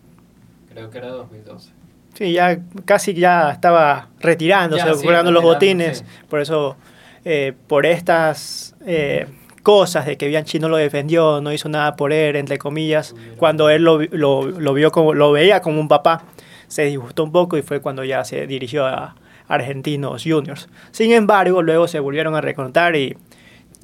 Creo 0.72 0.88
que 0.90 0.98
era 0.98 1.08
2012. 1.08 1.70
Sí, 2.14 2.32
ya 2.32 2.58
casi 2.84 3.14
ya 3.14 3.50
estaba 3.52 4.08
retirándose, 4.20 4.84
Ya, 4.86 4.94
sí, 4.94 5.04
colgando 5.04 5.30
los 5.30 5.42
retirando, 5.42 5.54
botines. 5.54 5.98
sí. 5.98 6.04
Por 6.28 6.40
eso, 6.40 6.76
eh, 7.24 7.52
por 7.68 7.86
estas 7.86 8.74
eh, 8.86 9.26
cosas 9.62 10.06
de 10.06 10.16
que 10.16 10.26
Bianchi 10.28 10.58
no 10.58 10.68
lo 10.68 10.76
defendió, 10.76 11.40
no 11.40 11.52
hizo 11.52 11.68
nada 11.68 11.94
por 11.96 12.12
él, 12.12 12.36
entre 12.36 12.58
comillas, 12.58 13.14
cuando 13.36 13.70
él 13.70 13.82
lo, 13.84 14.00
lo, 14.02 14.46
lo 14.48 14.74
vio 14.74 14.90
como, 14.90 15.14
lo 15.14 15.32
veía 15.32 15.60
como 15.60 15.80
un 15.80 15.88
papá, 15.88 16.24
se 16.68 16.84
disgustó 16.84 17.22
un 17.24 17.32
poco 17.32 17.56
y 17.56 17.62
fue 17.62 17.80
cuando 17.80 18.02
ya 18.04 18.24
se 18.24 18.46
dirigió 18.46 18.86
a 18.86 19.14
Argentinos 19.48 20.22
Juniors. 20.24 20.68
Sin 20.90 21.12
embargo, 21.12 21.62
luego 21.62 21.86
se 21.86 22.00
volvieron 22.00 22.34
a 22.34 22.40
recontar 22.40 22.96
y 22.96 23.16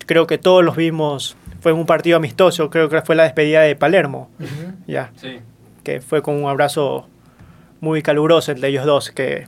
creo 0.06 0.26
que 0.26 0.38
todos 0.38 0.64
los 0.64 0.74
vimos, 0.76 1.36
fue 1.60 1.72
en 1.72 1.78
un 1.78 1.86
partido 1.86 2.16
amistoso, 2.16 2.70
creo 2.70 2.88
que 2.88 3.02
fue 3.02 3.14
la 3.14 3.24
despedida 3.24 3.60
de 3.62 3.76
Palermo, 3.76 4.30
ya 4.86 5.10
Sí. 5.16 5.38
que 5.84 6.00
fue 6.00 6.22
con 6.22 6.42
un 6.42 6.48
abrazo 6.48 7.06
muy 7.80 8.00
caluroso 8.02 8.50
entre 8.52 8.68
ellos 8.70 8.84
dos, 8.86 9.10
que, 9.10 9.46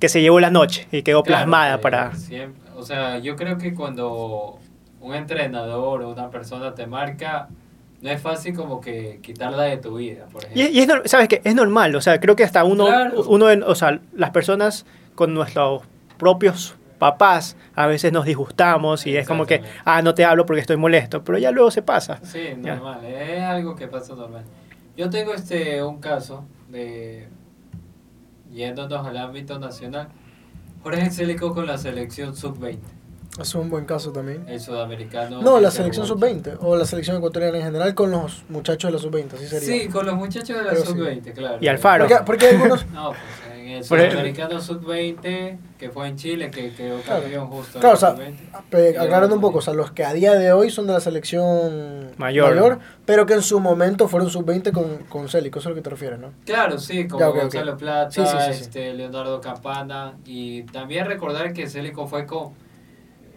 que 0.00 0.08
se 0.08 0.20
llevó 0.20 0.40
la 0.40 0.50
noche 0.50 0.88
y 0.90 1.02
quedó 1.02 1.22
Claro, 1.22 1.38
plasmada 1.44 1.76
que 1.76 1.82
para... 1.82 2.14
siempre- 2.16 2.67
o 2.78 2.82
sea, 2.82 3.18
yo 3.18 3.36
creo 3.36 3.58
que 3.58 3.74
cuando 3.74 4.58
un 5.00 5.14
entrenador 5.14 6.02
o 6.02 6.10
una 6.10 6.30
persona 6.30 6.74
te 6.74 6.86
marca, 6.86 7.48
no 8.00 8.10
es 8.10 8.20
fácil 8.22 8.54
como 8.54 8.80
que 8.80 9.18
quitarla 9.22 9.64
de 9.64 9.76
tu 9.78 9.96
vida, 9.96 10.26
por 10.32 10.44
ejemplo. 10.44 10.62
Y, 10.62 10.66
y 10.68 10.80
es, 10.80 10.88
¿sabes 11.06 11.28
qué? 11.28 11.40
Es 11.44 11.54
normal, 11.54 11.94
o 11.96 12.00
sea, 12.00 12.20
creo 12.20 12.36
que 12.36 12.44
hasta 12.44 12.62
uno, 12.64 12.86
Claro. 12.86 13.22
uno 13.28 13.46
de- 13.46 13.62
o 13.64 13.74
sea, 13.74 14.00
las 14.14 14.30
personas 14.30 14.86
con 15.14 15.34
nuestros 15.34 15.82
propios 16.16 16.76
papás 16.98 17.56
a 17.74 17.86
veces 17.86 18.12
nos 18.12 18.24
disgustamos 18.24 19.06
y 19.06 19.16
es 19.16 19.26
como 19.26 19.46
que, 19.46 19.62
ah, 19.84 20.02
no 20.02 20.14
te 20.14 20.24
hablo 20.24 20.46
porque 20.46 20.60
estoy 20.60 20.76
molesto, 20.76 21.22
pero 21.24 21.38
ya 21.38 21.50
luego 21.52 21.70
se 21.70 21.82
pasa. 21.82 22.18
Sí, 22.22 22.40
Ya. 22.62 22.74
normal, 22.76 23.04
es 23.04 23.40
algo 23.42 23.74
que 23.76 23.86
pasa 23.88 24.14
normal. 24.14 24.44
Yo 24.96 25.08
tengo 25.10 25.32
este 25.32 25.82
un 25.82 26.00
caso 26.00 26.44
de 26.68 27.28
yéndonos 28.52 29.06
al 29.06 29.16
ámbito 29.16 29.58
nacional. 29.58 30.08
Jorge 30.82 31.10
Célico 31.10 31.52
con 31.54 31.66
la 31.66 31.76
selección 31.76 32.36
sub-20, 32.36 32.78
Es 33.40 33.54
un 33.54 33.70
buen 33.70 33.84
caso 33.84 34.10
también. 34.10 34.44
el 34.48 34.60
sudamericano. 34.60 35.40
No, 35.42 35.60
la 35.60 35.70
selección 35.70 36.06
jugó- 36.06 36.18
sub-20 36.18 36.56
o 36.60 36.76
la 36.76 36.84
selección 36.84 37.16
ecuatoriana 37.18 37.58
en 37.58 37.64
general 37.64 37.94
con 37.94 38.10
los 38.10 38.42
muchachos 38.48 38.88
de 38.90 38.96
la 38.96 38.98
sub-20, 39.02 39.34
así 39.34 39.46
sería. 39.46 39.68
Sí, 39.82 39.88
con 39.88 40.06
los 40.06 40.16
muchachos 40.16 40.56
de 40.56 40.62
la 40.64 40.70
Pero 40.70 40.82
sí. 40.82 40.88
sub-20, 40.88 41.32
claro. 41.34 41.58
Y 41.60 41.68
Alfaro. 41.68 42.06
Porque, 42.08 42.24
porque 42.24 42.46
hay 42.46 42.54
algunos, 42.56 42.86
No, 42.92 43.10
pues 43.10 43.20
en 43.60 43.68
el 43.68 43.84
sudamericano 43.84 44.60
sub-20, 44.60 45.58
que 45.78 45.90
fue 45.90 46.08
en 46.08 46.16
Chile, 46.16 46.50
que 46.50 46.72
quedó 46.74 46.98
Claro. 47.02 47.20
campeón 47.22 47.46
justo 47.48 47.78
Claro, 47.78 47.94
o 47.94 47.98
sea, 47.98 48.16
sub-20. 48.16 48.98
aclarando 48.98 49.34
un 49.36 49.40
poco, 49.40 49.58
o 49.58 49.62
sea, 49.62 49.74
los 49.74 49.92
que 49.92 50.04
a 50.04 50.12
día 50.14 50.34
de 50.34 50.52
hoy 50.52 50.70
son 50.70 50.86
de 50.88 50.94
la 50.94 51.00
selección 51.00 52.10
Mayor. 52.16 52.78
pero 53.04 53.24
que 53.26 53.34
en 53.34 53.42
su 53.42 53.60
momento 53.60 54.08
fueron 54.08 54.30
sub-20 54.30 54.72
con, 54.72 54.98
con 55.08 55.28
Célico, 55.28 55.60
eso 55.60 55.64
es 55.64 55.66
a 55.66 55.70
lo 55.70 55.74
que 55.76 55.82
te 55.82 55.90
refieres, 55.90 56.18
¿no? 56.18 56.30
Claro, 56.44 56.78
sí, 56.78 57.06
como 57.06 57.20
Ya, 57.20 57.28
ok, 57.28 57.36
ok. 57.36 57.42
Gonzalo 57.42 57.76
Plata, 57.76 58.10
Sí, 58.10 58.22
sí, 58.26 58.36
sí, 58.48 58.54
sí. 58.54 58.60
este 58.62 58.94
Leonardo 58.94 59.40
Campana 59.40 60.14
y 60.24 60.62
también 60.64 61.06
recordar 61.06 61.52
que 61.52 61.68
Célico 61.68 62.06
fue 62.08 62.26
con 62.26 62.66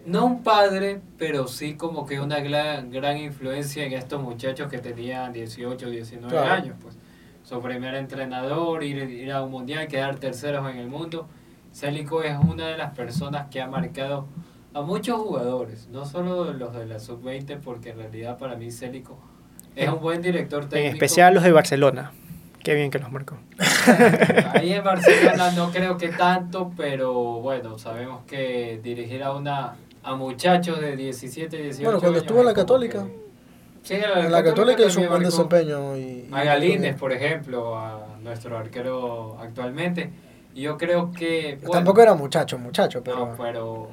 no 0.05 0.25
un 0.25 0.43
padre, 0.43 1.01
pero 1.17 1.47
sí 1.47 1.75
como 1.75 2.05
que 2.05 2.19
una 2.19 2.39
gran, 2.39 2.91
gran 2.91 3.17
influencia 3.17 3.85
en 3.85 3.93
estos 3.93 4.21
muchachos 4.21 4.69
que 4.69 4.79
tenían 4.79 5.33
18, 5.33 5.89
19 5.89 6.29
Claro. 6.29 6.51
años, 6.53 6.75
pues. 6.81 6.97
Su 7.43 7.61
primer 7.61 7.95
entrenador, 7.95 8.83
ir, 8.83 8.97
ir 9.09 9.31
a 9.31 9.41
un 9.43 9.51
mundial, 9.51 9.87
quedar 9.87 10.15
terceros 10.17 10.69
en 10.69 10.77
el 10.77 10.87
mundo. 10.87 11.27
Célico 11.73 12.21
es 12.23 12.37
una 12.37 12.67
de 12.67 12.77
las 12.77 12.93
personas 12.95 13.47
que 13.49 13.61
ha 13.61 13.67
marcado 13.67 14.27
a 14.73 14.81
muchos 14.81 15.19
jugadores, 15.19 15.87
no 15.91 16.05
solo 16.05 16.53
los 16.53 16.73
de 16.73 16.85
la 16.85 16.99
sub-20, 16.99 17.59
porque 17.59 17.89
en 17.89 17.97
realidad 17.97 18.37
para 18.37 18.55
mí 18.55 18.71
Célico 18.71 19.17
es 19.75 19.89
un 19.89 19.99
buen 19.99 20.21
director 20.21 20.65
técnico. 20.65 20.87
En 20.89 20.93
especial 20.93 21.33
los 21.33 21.43
de 21.43 21.51
Barcelona. 21.51 22.11
Qué 22.63 22.75
bien 22.75 22.91
que 22.91 22.99
los 22.99 23.11
marcó. 23.11 23.37
Ahí 24.53 24.71
en 24.73 24.83
Barcelona 24.83 25.51
no 25.51 25.71
creo 25.73 25.97
que 25.97 26.09
tanto, 26.09 26.71
pero 26.77 27.13
bueno, 27.41 27.77
sabemos 27.79 28.23
que 28.25 28.79
dirigir 28.83 29.23
a 29.23 29.33
una 29.33 29.73
a 30.03 30.15
muchachos 30.15 30.79
de 30.79 30.95
17, 30.95 31.57
18 31.57 31.83
Bueno, 31.83 31.99
cuando 31.99 32.17
años 32.17 32.23
estuvo 32.23 32.39
en 32.39 32.45
la 32.45 32.53
Católica. 32.53 33.07
Sí, 33.83 33.95
En 33.95 34.31
la 34.31 34.43
Católica 34.43 34.85
hizo 34.85 35.01
un 35.01 35.07
buen 35.07 35.23
desempeño. 35.23 35.97
Y, 35.97 36.27
Galíndez, 36.29 36.95
por 36.97 37.11
ejemplo, 37.11 37.77
a 37.77 38.17
nuestro 38.21 38.57
arquero 38.57 39.37
actualmente. 39.39 40.11
Y 40.53 40.61
yo 40.61 40.77
creo 40.77 41.11
que... 41.11 41.57
bueno, 41.61 41.71
Tampoco 41.71 42.01
era 42.01 42.13
muchacho, 42.13 42.59
muchacho, 42.59 43.01
pero... 43.03 43.17
no, 43.17 43.35
pero... 43.37 43.89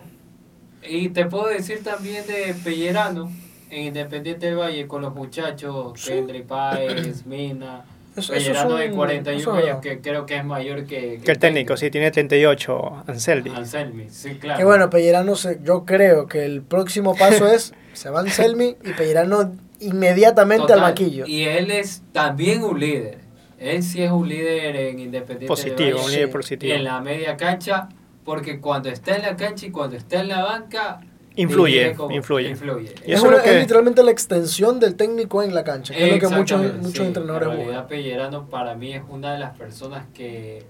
Y 0.83 1.09
te 1.11 1.25
puedo 1.27 1.47
decir 1.47 1.83
también 1.83 2.27
de 2.27 2.55
Pellerano, 2.62 3.31
en 3.71 3.85
Independiente 3.85 4.47
del 4.47 4.57
Valle, 4.57 4.87
con 4.87 5.03
los 5.03 5.14
muchachos, 5.14 5.92
Sí. 5.97 6.11
Kendry 6.11 6.42
Páez, 6.42 7.25
Mina... 7.27 7.85
Eso- 8.18 8.35
esos 8.35 8.48
Pellerano 8.48 8.76
de 8.76 8.90
41 8.90 9.40
eso 9.40 9.59
es 9.59 9.64
años, 9.64 9.81
que 9.81 10.00
creo 10.00 10.26
que 10.26 10.37
es 10.37 10.44
mayor 10.44 10.85
que... 10.87 11.20
Que 11.24 11.31
el 11.33 11.38
técnico, 11.38 11.76
sí, 11.76 11.90
tiene 11.90 12.11
38, 12.11 13.04
Anselmi. 13.07 13.50
Anselmi, 13.50 14.09
sí, 14.11 14.35
claro. 14.37 14.59
Que 14.59 14.64
bueno, 14.64 14.90
Pellerano, 14.90 15.35
se, 15.37 15.59
yo 15.62 15.85
creo 15.85 16.26
que 16.26 16.44
el 16.44 16.62
próximo 16.62 17.14
paso 17.14 17.46
es, 17.46 17.74
se 17.92 18.11
va 18.11 18.20
Anselmi 18.20 18.76
y 18.85 18.92
Pellerano 18.92 19.52
inmediatamente 19.81 20.62
Total, 20.62 20.78
al 20.78 20.85
banquillo. 20.85 21.26
Y 21.26 21.44
él 21.44 21.70
es 21.70 22.02
también 22.12 22.62
un 22.64 22.78
líder. 22.78 23.18
Él 23.59 23.83
sí 23.83 24.02
es 24.02 24.11
un 24.11 24.28
líder 24.28 24.76
en 24.76 24.98
Independiente 25.00 25.46
Positivo, 25.48 26.04
un 26.04 26.11
líder 26.11 26.31
positivo. 26.31 26.72
Y 26.72 26.76
en 26.76 26.85
la 26.85 27.00
media 27.00 27.37
cancha, 27.37 27.88
porque 28.24 28.61
cuando 28.61 28.88
está 28.88 29.16
en 29.16 29.22
la 29.22 29.37
cancha 29.37 29.66
y 29.66 29.70
cuando 29.70 29.96
está 29.96 30.20
en 30.20 30.28
la 30.28 30.44
banca... 30.44 31.00
Influye, 31.42 31.94
como- 31.94 32.14
influye. 32.14 32.48
influye. 32.51 32.85
Y 32.85 32.87
es, 32.87 32.92
eso 32.92 33.16
es 33.16 33.22
una- 33.22 33.37
lo 33.38 33.42
que- 33.42 33.51
es 33.55 33.61
literalmente 33.61 34.03
la 34.03 34.11
extensión 34.11 34.81
del 34.81 34.96
técnico 34.96 35.42
en 35.42 35.55
la 35.55 35.64
cancha, 35.64 35.94
que 35.94 36.07
es 36.07 36.12
lo 36.22 36.29
que 36.29 36.35
muchos, 36.37 36.61
muchos 36.77 36.92
sí. 36.92 37.03
entrenadores 37.03 37.48
En 37.48 37.55
buscan. 37.57 37.66
realidad, 37.66 37.88
Pellerano 37.88 38.48
para 38.48 38.74
mí 38.74 38.92
es 38.92 39.03
una 39.09 39.33
de 39.33 39.38
las 39.38 39.57
personas 39.57 40.05
que, 40.14 40.64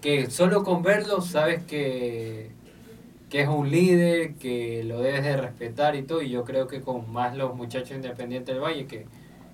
que 0.00 0.30
solo 0.30 0.62
con 0.62 0.82
verlo 0.82 1.20
sabes 1.20 1.62
que, 1.64 2.50
que 3.28 3.42
es 3.42 3.48
un 3.48 3.70
líder, 3.70 4.34
que 4.34 4.84
lo 4.84 5.00
debes 5.00 5.22
de 5.24 5.36
respetar 5.36 5.96
y 5.96 6.02
todo. 6.02 6.22
Y 6.22 6.30
yo 6.30 6.44
creo 6.44 6.66
que 6.68 6.80
con 6.80 7.12
más 7.12 7.36
los 7.36 7.54
muchachos 7.54 7.90
independientes 7.90 8.54
del 8.54 8.62
Valle, 8.62 8.86
que, 8.86 9.06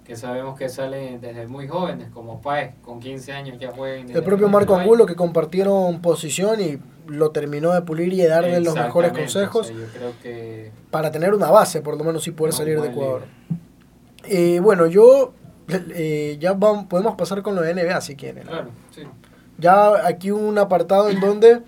que 0.05 0.17
sabemos 0.17 0.59
que 0.59 0.69
salen 0.69 1.21
desde 1.23 1.47
muy 1.47 1.67
jóvenes, 1.67 2.09
como 2.13 2.43
Paez, 2.43 2.75
con 2.83 3.01
15 3.01 3.33
años 3.33 3.59
ya 3.59 3.71
juegan. 3.73 4.11
El 4.11 4.23
propio 4.23 4.49
Marco. 4.49 4.77
Angulo 4.77 5.07
que 5.07 5.15
compartieron 5.17 6.03
posición 6.03 6.61
y 6.61 6.79
lo 7.07 7.31
terminó 7.31 7.73
de 7.73 7.83
pulir 7.83 8.13
y 8.13 8.19
de 8.19 8.29
darle 8.29 8.61
los 8.61 8.75
mejores 8.75 9.13
consejos 9.13 9.67
o 9.67 9.69
sea, 9.69 9.77
yo 9.77 9.87
creo 9.93 10.13
que 10.23 10.73
para 10.91 11.11
tener 11.11 11.35
una 11.35 11.51
base, 11.51 11.81
por 11.81 11.97
lo 11.97 12.05
menos, 12.05 12.27
y 12.27 12.31
poder 12.31 12.53
No, 12.53 12.59
salir 12.59 12.81
de 12.81 12.89
Ecuador. 12.89 13.23
Eh, 14.25 14.61
bueno, 14.61 14.87
yo 14.87 15.35
eh, 15.69 16.37
ya 16.41 16.53
vamos, 16.53 16.87
podemos 16.87 17.15
pasar 17.17 17.43
con 17.43 17.55
lo 17.55 17.63
de 17.63 17.75
NBA 17.75 18.01
si 18.01 18.17
quieren. 18.17 18.45
Claro, 18.45 18.71
sí. 18.95 19.03
Ya 19.59 20.07
aquí 20.07 20.31
un 20.31 20.59
apartado 20.59 21.09
en 21.09 21.21
donde 21.21 21.63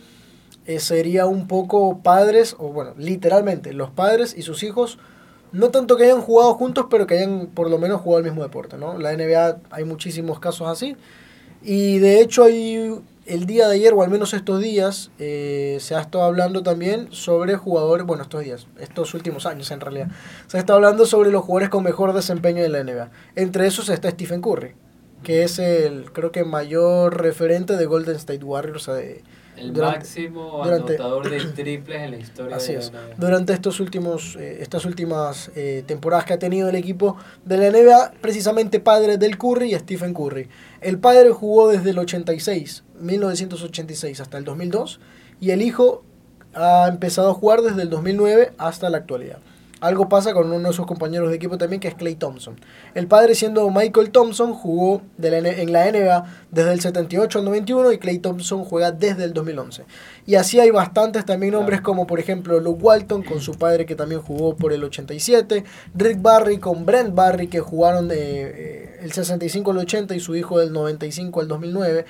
eh, 0.66 0.80
sería 0.80 1.26
un 1.26 1.46
poco 1.46 2.00
padres, 2.02 2.56
o 2.58 2.68
bueno, 2.68 2.94
literalmente, 2.96 3.72
los 3.72 3.90
padres 3.90 4.34
y 4.36 4.42
sus 4.42 4.62
hijos, 4.62 4.98
no 5.52 5.70
tanto 5.70 5.96
que 5.96 6.04
hayan 6.04 6.20
jugado 6.20 6.54
juntos, 6.54 6.86
pero 6.90 7.06
que 7.06 7.18
hayan 7.18 7.46
por 7.46 7.70
lo 7.70 7.78
menos 7.78 8.00
jugado 8.00 8.18
el 8.18 8.24
mismo 8.24 8.42
deporte, 8.42 8.76
¿no? 8.76 8.98
La 8.98 9.16
NBA 9.16 9.58
hay 9.70 9.84
muchísimos 9.84 10.40
casos 10.40 10.68
así. 10.68 10.96
Y 11.62 11.98
de 11.98 12.20
hecho 12.20 12.44
hay 12.44 13.00
el 13.26 13.46
día 13.46 13.68
de 13.68 13.74
ayer, 13.74 13.92
o 13.94 14.02
al 14.02 14.10
menos 14.10 14.32
estos 14.34 14.60
días, 14.60 15.10
eh, 15.18 15.78
se 15.80 15.94
ha 15.94 16.00
estado 16.00 16.24
hablando 16.24 16.62
también 16.62 17.08
sobre 17.10 17.56
jugadores, 17.56 18.06
bueno, 18.06 18.22
estos 18.22 18.42
días, 18.44 18.66
estos 18.80 19.14
últimos 19.14 19.46
años 19.46 19.70
en 19.70 19.80
realidad, 19.80 20.08
se 20.46 20.56
ha 20.56 20.60
estado 20.60 20.76
hablando 20.76 21.06
sobre 21.06 21.30
los 21.30 21.42
jugadores 21.44 21.68
con 21.68 21.82
mejor 21.84 22.12
desempeño 22.12 22.62
en 22.64 22.72
la 22.72 22.80
NBA. 22.84 23.10
Entre 23.34 23.66
esos 23.66 23.88
está 23.88 24.10
Stephen 24.10 24.40
Curry, 24.40 24.74
que 25.22 25.42
es 25.42 25.58
el, 25.58 26.12
creo 26.12 26.30
que, 26.30 26.44
mayor 26.44 27.20
referente 27.20 27.76
de 27.76 27.86
Golden 27.86 28.16
State 28.16 28.44
Warriors 28.44 28.86
de- 28.86 29.22
El 29.56 29.72
durante- 29.72 29.98
máximo 30.00 30.60
durante- 30.62 30.96
anotador 30.96 31.30
de 31.30 31.40
triples 31.40 32.02
en 32.02 32.10
la 32.10 32.16
historia 32.18 32.56
Así 32.56 32.74
de 32.74 32.78
es. 32.78 32.92
la 32.92 33.00
NBA. 33.00 33.14
Durante 33.16 33.52
estos 33.54 33.80
últimos, 33.80 34.36
eh, 34.36 34.58
estas 34.60 34.84
últimas 34.84 35.50
eh, 35.56 35.82
temporadas 35.86 36.26
que 36.26 36.34
ha 36.34 36.38
tenido 36.38 36.68
el 36.68 36.74
equipo 36.76 37.16
de 37.44 37.56
la 37.56 37.66
NBA, 37.70 38.12
precisamente 38.20 38.80
padre 38.80 39.16
del 39.16 39.38
Curry 39.38 39.74
y 39.74 39.78
Stephen 39.78 40.12
Curry. 40.12 40.48
El 40.82 40.98
padre 40.98 41.30
jugó 41.30 41.68
desde 41.70 41.88
el 41.90 41.98
86, 41.98 42.84
1986 43.00 44.20
hasta 44.20 44.38
el 44.38 44.44
2002, 44.44 45.00
y 45.40 45.50
el 45.50 45.62
hijo 45.62 46.02
ha 46.54 46.86
empezado 46.88 47.30
a 47.30 47.34
jugar 47.34 47.62
desde 47.62 47.82
el 47.82 47.90
2009 47.90 48.52
hasta 48.58 48.88
la 48.90 48.98
actualidad. 48.98 49.38
Algo 49.78 50.08
pasa 50.08 50.32
con 50.32 50.50
uno 50.50 50.68
de 50.68 50.74
sus 50.74 50.86
compañeros 50.86 51.28
de 51.28 51.36
equipo 51.36 51.58
también, 51.58 51.80
que 51.80 51.88
es 51.88 51.94
Clay 51.94 52.14
Thompson. 52.14 52.58
El 52.94 53.06
padre, 53.08 53.34
siendo 53.34 53.68
Michael 53.70 54.10
Thompson, 54.10 54.54
jugó 54.54 55.02
de 55.18 55.30
la 55.30 55.36
N- 55.38 55.60
en 55.62 55.70
la 55.70 55.84
NBA 55.84 56.24
desde 56.50 56.72
el 56.72 56.80
78 56.80 57.40
al 57.40 57.44
91 57.44 57.92
y 57.92 57.98
Clay 57.98 58.18
Thompson 58.18 58.64
juega 58.64 58.90
desde 58.90 59.24
el 59.24 59.34
2011. 59.34 59.84
Y 60.24 60.36
así 60.36 60.58
hay 60.58 60.70
bastantes 60.70 61.26
también 61.26 61.52
nombres 61.52 61.82
como 61.82 62.06
por 62.06 62.18
ejemplo 62.18 62.58
Luke 62.58 62.82
Walton 62.82 63.22
con 63.22 63.40
su 63.42 63.52
padre 63.52 63.84
que 63.84 63.94
también 63.94 64.22
jugó 64.22 64.56
por 64.56 64.72
el 64.72 64.82
87, 64.82 65.64
Rick 65.94 66.22
Barry 66.22 66.56
con 66.58 66.86
Brent 66.86 67.14
Barry 67.14 67.46
que 67.48 67.60
jugaron 67.60 68.08
de, 68.08 68.16
eh, 68.18 68.98
el 69.02 69.12
65 69.12 69.72
al 69.72 69.78
80 69.78 70.14
y 70.16 70.20
su 70.20 70.34
hijo 70.34 70.58
del 70.58 70.72
95 70.72 71.40
al 71.42 71.48
2009. 71.48 72.06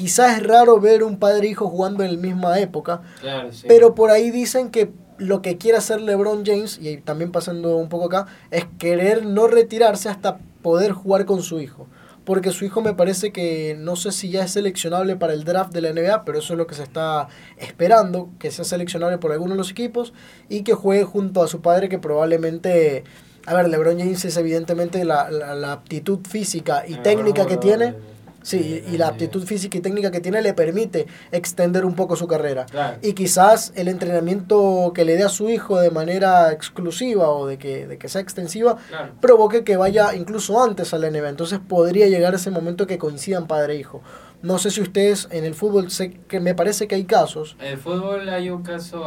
Quizás 0.00 0.38
es 0.38 0.46
raro 0.46 0.80
ver 0.80 1.02
un 1.04 1.18
padre 1.18 1.46
e 1.46 1.50
hijo 1.50 1.68
jugando 1.68 2.02
en 2.02 2.14
la 2.14 2.18
misma 2.20 2.58
época, 2.58 3.02
Claro, 3.20 3.52
sí. 3.52 3.66
pero 3.68 3.94
por 3.94 4.10
ahí 4.10 4.30
dicen 4.30 4.70
que 4.70 4.92
lo 5.18 5.42
que 5.42 5.58
quiere 5.58 5.76
hacer 5.76 6.00
LeBron 6.00 6.46
James, 6.46 6.78
y 6.80 6.96
también 6.96 7.30
pasando 7.32 7.76
un 7.76 7.90
poco 7.90 8.06
acá, 8.06 8.26
es 8.50 8.64
querer 8.78 9.26
no 9.26 9.46
retirarse 9.46 10.08
hasta 10.08 10.38
poder 10.62 10.92
jugar 10.92 11.26
con 11.26 11.42
su 11.42 11.60
hijo. 11.60 11.86
Porque 12.24 12.50
su 12.52 12.64
hijo 12.64 12.80
me 12.80 12.94
parece 12.94 13.30
que 13.30 13.76
no 13.78 13.96
sé 13.96 14.12
si 14.12 14.30
ya 14.30 14.44
es 14.44 14.52
seleccionable 14.52 15.16
para 15.16 15.34
el 15.34 15.44
draft 15.44 15.72
de 15.74 15.82
la 15.82 15.92
NBA, 15.92 16.24
pero 16.24 16.38
eso 16.38 16.54
es 16.54 16.58
lo 16.58 16.66
que 16.66 16.74
se 16.74 16.82
está 16.82 17.28
esperando, 17.58 18.30
que 18.38 18.50
sea 18.50 18.64
seleccionable 18.64 19.18
por 19.18 19.32
alguno 19.32 19.52
de 19.52 19.58
los 19.58 19.70
equipos 19.70 20.14
y 20.48 20.62
que 20.62 20.72
juegue 20.72 21.04
junto 21.04 21.42
a 21.42 21.48
su 21.48 21.60
padre 21.60 21.90
que 21.90 21.98
probablemente... 21.98 23.04
A 23.46 23.54
ver, 23.54 23.68
LeBron 23.68 23.98
James 23.98 24.24
es 24.24 24.36
evidentemente 24.36 25.04
la, 25.04 25.30
la, 25.30 25.54
la 25.54 25.72
aptitud 25.72 26.20
física 26.28 26.84
y 26.86 26.94
El 26.94 27.02
técnica 27.02 27.46
que 27.46 27.56
tiene. 27.56 27.94
Sí, 28.42 28.82
y 28.90 28.96
la 28.96 29.08
aptitud 29.08 29.44
física 29.44 29.76
y 29.76 29.80
técnica 29.82 30.10
que 30.10 30.20
tiene 30.20 30.40
le 30.40 30.54
permite 30.54 31.06
extender 31.30 31.84
un 31.84 31.94
poco 31.94 32.16
su 32.16 32.26
carrera. 32.26 32.64
Claro. 32.66 32.96
Y 33.02 33.12
quizás 33.12 33.72
el 33.76 33.88
entrenamiento 33.88 34.92
que 34.94 35.04
le 35.04 35.16
dé 35.16 35.24
a 35.24 35.28
su 35.28 35.50
hijo 35.50 35.78
de 35.80 35.90
manera 35.90 36.52
exclusiva 36.52 37.28
o 37.30 37.46
de 37.46 37.58
que, 37.58 37.86
de 37.86 37.98
que 37.98 38.08
sea 38.08 38.20
extensiva 38.20 38.76
Claro. 38.88 39.12
provoque 39.20 39.64
que 39.64 39.76
vaya 39.76 40.14
incluso 40.14 40.62
antes 40.62 40.92
a 40.94 40.98
la 40.98 41.10
NBA. 41.10 41.28
Entonces 41.28 41.58
podría 41.58 42.08
llegar 42.08 42.34
ese 42.34 42.50
momento 42.50 42.86
que 42.86 42.98
coincidan 42.98 43.46
padre 43.46 43.74
e 43.74 43.76
hijo. 43.80 44.02
No 44.42 44.58
sé 44.58 44.70
si 44.70 44.80
ustedes 44.80 45.28
en 45.30 45.44
el 45.44 45.54
fútbol, 45.54 45.90
sé 45.90 46.12
que 46.28 46.40
me 46.40 46.54
parece 46.54 46.88
que 46.88 46.94
hay 46.94 47.04
casos. 47.04 47.56
En 47.60 47.66
el 47.66 47.78
fútbol 47.78 48.28
hay 48.30 48.48
un 48.50 48.62
caso, 48.62 49.04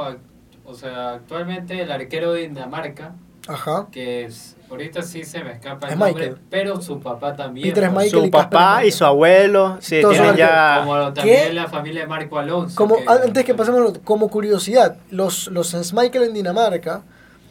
o 0.63 0.73
sea, 0.75 1.13
actualmente 1.13 1.81
el 1.81 1.91
arquero 1.91 2.33
de 2.33 2.41
Dinamarca, 2.47 3.15
Ajá. 3.47 3.87
que 3.91 4.25
es, 4.25 4.55
ahorita 4.73 5.01
sí 5.01 5.23
se 5.23 5.43
me 5.43 5.53
escapa 5.53 5.87
el 5.87 5.93
Es 5.93 5.99
nombre, 5.99 6.25
Michael. 6.25 6.41
pero 6.49 6.81
su 6.81 6.99
papá 6.99 7.35
también. 7.35 7.69
Peter 7.73 7.89
fue- 7.91 8.03
Michael 8.03 8.23
y 8.23 8.25
Su 8.27 8.31
Casper 8.31 8.49
papá 8.49 8.85
y 8.85 8.91
su 8.91 9.05
abuelo, 9.05 9.77
sí, 9.79 10.01
Todos 10.01 10.15
tienen 10.15 10.35
ya... 10.35 10.81
Como 10.83 11.13
también 11.13 11.47
¿Qué? 11.47 11.53
la 11.53 11.67
familia 11.67 12.01
de 12.01 12.07
Marco 12.07 12.37
Alonso. 12.37 12.75
Como, 12.75 12.97
que- 12.97 13.05
antes 13.07 13.45
que 13.45 13.53
pasemos, 13.55 13.99
como 14.03 14.29
curiosidad, 14.29 14.97
los, 15.09 15.47
los 15.47 15.93
Michael 15.93 16.25
en 16.25 16.33
Dinamarca 16.33 17.01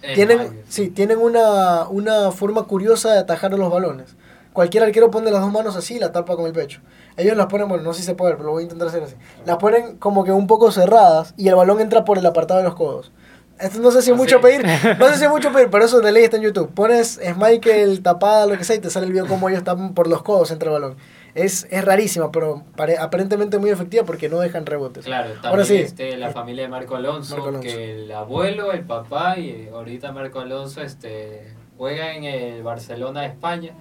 es 0.02 0.14
tienen, 0.14 0.38
Michael, 0.38 0.62
sí, 0.68 0.90
tienen 0.90 1.18
una, 1.18 1.88
una 1.88 2.30
forma 2.32 2.64
curiosa 2.64 3.12
de 3.12 3.18
atajar 3.20 3.52
los 3.52 3.70
balones. 3.70 4.16
Cualquier 4.52 4.82
arquero 4.84 5.10
pone 5.10 5.30
las 5.30 5.40
dos 5.40 5.50
manos 5.50 5.76
así 5.76 5.94
y 5.94 5.98
la 5.98 6.12
tapa 6.12 6.36
con 6.36 6.44
el 6.46 6.52
pecho. 6.52 6.80
Ellos 7.16 7.36
las 7.38 7.46
ponen, 7.46 7.68
bueno, 7.68 7.84
no 7.84 7.94
sé 7.94 8.00
si 8.00 8.06
se 8.06 8.14
puede, 8.14 8.32
pero 8.34 8.46
lo 8.46 8.50
voy 8.52 8.60
a 8.60 8.64
intentar 8.64 8.88
hacer 8.88 9.02
así. 9.02 9.14
Las 9.46 9.56
ponen 9.56 9.96
como 9.96 10.24
que 10.24 10.32
un 10.32 10.46
poco 10.46 10.70
cerradas 10.72 11.32
y 11.38 11.48
el 11.48 11.54
balón 11.54 11.80
entra 11.80 12.04
por 12.04 12.18
el 12.18 12.26
apartado 12.26 12.58
de 12.58 12.64
los 12.64 12.74
codos. 12.74 13.12
Esto 13.62 13.78
no 13.80 13.90
sé 13.90 14.02
si 14.02 14.10
es 14.10 14.16
mucho 14.16 14.40
pedir, 14.40 14.64
no 14.98 15.08
sé 15.08 15.16
si 15.18 15.24
es 15.24 15.30
mucho 15.30 15.52
pedir, 15.52 15.68
pero 15.70 15.84
eso 15.84 16.00
de 16.00 16.10
ley 16.12 16.24
está 16.24 16.36
en 16.36 16.42
YouTube. 16.42 16.72
Pones 16.74 17.20
Michael 17.36 18.02
tapada, 18.02 18.46
lo 18.46 18.58
que 18.58 18.64
sea, 18.64 18.76
y 18.76 18.80
te 18.80 18.90
sale 18.90 19.06
el 19.06 19.12
video 19.12 19.26
como 19.26 19.48
ellos 19.48 19.62
tapan 19.64 19.94
por 19.94 20.08
los 20.08 20.22
codos 20.22 20.50
entre 20.50 20.68
el 20.68 20.72
balón. 20.72 20.96
Es, 21.34 21.66
es 21.70 21.82
rarísima, 21.84 22.30
pero 22.30 22.62
pare- 22.76 22.98
aparentemente 22.98 23.56
muy 23.58 23.70
efectiva 23.70 24.04
porque 24.04 24.28
no 24.28 24.38
dejan 24.40 24.66
rebotes. 24.66 25.04
Claro, 25.06 25.28
también 25.34 25.50
Ahora 25.50 25.64
sí. 25.64 25.76
este, 25.76 26.16
la 26.18 26.30
familia 26.30 26.64
de 26.64 26.68
Marco 26.68 26.94
Alonso, 26.96 27.34
Marco 27.36 27.48
Alonso. 27.48 27.68
que 27.68 28.02
el 28.02 28.12
abuelo, 28.12 28.72
el 28.72 28.82
papá 28.84 29.38
y 29.38 29.68
ahorita 29.72 30.12
Marco 30.12 30.40
Alonso 30.40 30.82
este, 30.82 31.54
juega 31.78 32.14
en 32.14 32.24
el 32.24 32.62
Barcelona 32.62 33.22
de 33.22 33.28
España. 33.28 33.72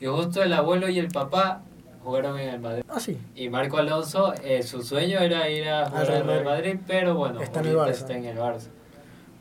Y 0.00 0.06
justo 0.06 0.42
el 0.42 0.52
abuelo 0.52 0.88
y 0.88 0.98
el 0.98 1.08
papá 1.08 1.62
jugaron 2.02 2.38
en 2.40 2.48
el 2.48 2.60
Madrid. 2.60 2.82
Ah, 2.88 2.98
sí. 2.98 3.16
Y 3.36 3.48
Marco 3.50 3.76
Alonso, 3.78 4.34
eh, 4.42 4.62
su 4.64 4.82
sueño 4.82 5.20
era 5.20 5.48
ir 5.48 5.68
a 5.68 5.86
jugar 5.88 6.10
al 6.10 6.24
Real 6.26 6.44
Madrid. 6.44 6.76
Pero 6.88 7.14
bueno, 7.14 7.40
Está 7.40 7.60
en 7.60 7.66
el 7.66 7.78
ahorita 7.78 7.92
Barça. 7.92 8.00
está 8.00 8.12
en 8.16 8.24
el 8.24 8.36
Barça. 8.38 8.68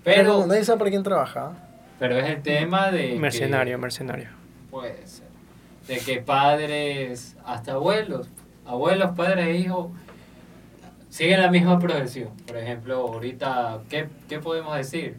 Pero 0.05 0.17
Pero, 0.35 0.47
nadie 0.47 0.63
sabe 0.63 0.79
para 0.79 0.89
quién 0.91 1.03
trabaja. 1.03 1.51
pero 1.99 2.17
es 2.17 2.29
el 2.29 2.41
tema 2.41 2.91
de 2.91 3.09
que- 3.13 3.19
Mercenario, 3.19 3.77
mercenario. 3.79 4.29
Puede 4.71 5.05
ser. 5.07 5.25
De 5.87 5.97
que 5.97 6.21
padres, 6.21 7.35
hasta 7.45 7.73
abuelos, 7.73 8.29
abuelos, 8.65 9.11
padres 9.15 9.47
e 9.47 9.57
hijos, 9.57 9.87
siguen 11.09 11.41
la 11.41 11.49
misma 11.51 11.79
progresión. 11.79 12.29
Por 12.47 12.57
ejemplo, 12.57 12.97
ahorita, 13.07 13.81
¿qué, 13.89 14.07
qué 14.29 14.39
podemos 14.39 14.75
decir? 14.77 15.17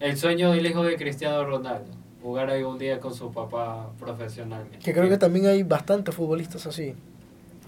El 0.00 0.16
sueño 0.16 0.52
del 0.52 0.64
hijo 0.66 0.82
de 0.84 0.96
Cristiano 0.96 1.44
Ronaldo, 1.44 1.90
jugar 2.22 2.50
algún 2.50 2.78
día 2.78 3.00
con 3.00 3.14
su 3.14 3.32
papá 3.32 3.90
profesionalmente. 3.98 4.78
Que 4.78 4.92
creo 4.92 5.08
que 5.08 5.18
también 5.18 5.46
hay 5.46 5.62
bastantes 5.64 6.14
futbolistas 6.14 6.66
así. 6.66 6.94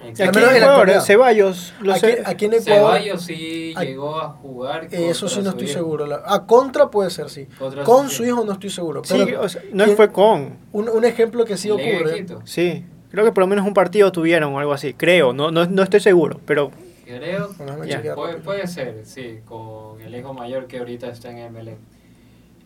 Aquí 0.03 0.23
en 0.23 0.29
Ecuador. 0.63 1.01
Ceballos, 1.03 1.75
lo 1.81 1.93
Aquí, 1.93 2.01
sé. 2.01 2.23
aquí 2.25 2.45
en 2.47 2.55
Ecuador, 2.55 2.95
Ceballos 2.95 3.23
sí 3.23 3.75
Ay, 3.77 3.89
llegó 3.89 4.19
a 4.19 4.29
jugar. 4.31 4.85
eso 4.91 5.27
contra 5.27 5.29
sí 5.29 5.43
no 5.43 5.51
estoy 5.51 5.65
hijo. 5.65 5.73
seguro. 5.75 6.07
La- 6.07 6.23
ah, 6.25 6.47
contra 6.47 6.91
puede 6.91 7.11
ser, 7.11 7.29
sí. 7.29 7.47
Contra 7.59 7.85
Con 7.85 8.09
su 8.09 8.25
hijo 8.25 8.45
no 8.45 8.53
estoy 8.53 8.71
seguro. 8.71 9.03
Sí, 9.05 9.15
Pero 9.27 9.43
o 9.43 9.49
sea, 9.49 9.63
no 9.73 9.85
¿quién- 9.85 9.97
fue 9.97 10.11
con. 10.11 10.57
un, 10.73 10.89
un 10.89 11.05
ejemplo 11.05 11.45
que 11.45 11.57
sí 11.57 11.71
ocurre. 11.71 12.15
Quito. 12.21 12.41
Sí, 12.45 12.85
creo 13.11 13.25
que 13.25 13.33
por 13.33 13.43
lo 13.45 13.47
menos 13.49 13.67
un 13.67 13.75
partido 13.75 14.11
tuvieron 14.11 14.55
o 14.55 14.59
algo 14.59 14.73
así. 14.73 14.95
Creo, 14.95 15.33
no, 15.33 15.51
no, 15.51 15.67
no 15.67 15.83
estoy 15.83 16.01
seguro, 16.01 16.41
pero 16.47 16.71
Creo 17.05 17.51
Bueno, 17.59 17.85
chequear 17.85 18.15
Puede, 18.15 18.35
puede 18.37 18.67
ser, 18.69 19.01
sí, 19.05 19.41
con 19.45 20.01
el 20.01 20.15
hijo 20.15 20.33
mayor 20.33 20.67
que 20.67 20.79
ahorita 20.79 21.09
está 21.09 21.29
en 21.31 21.53
MLE. 21.53 21.77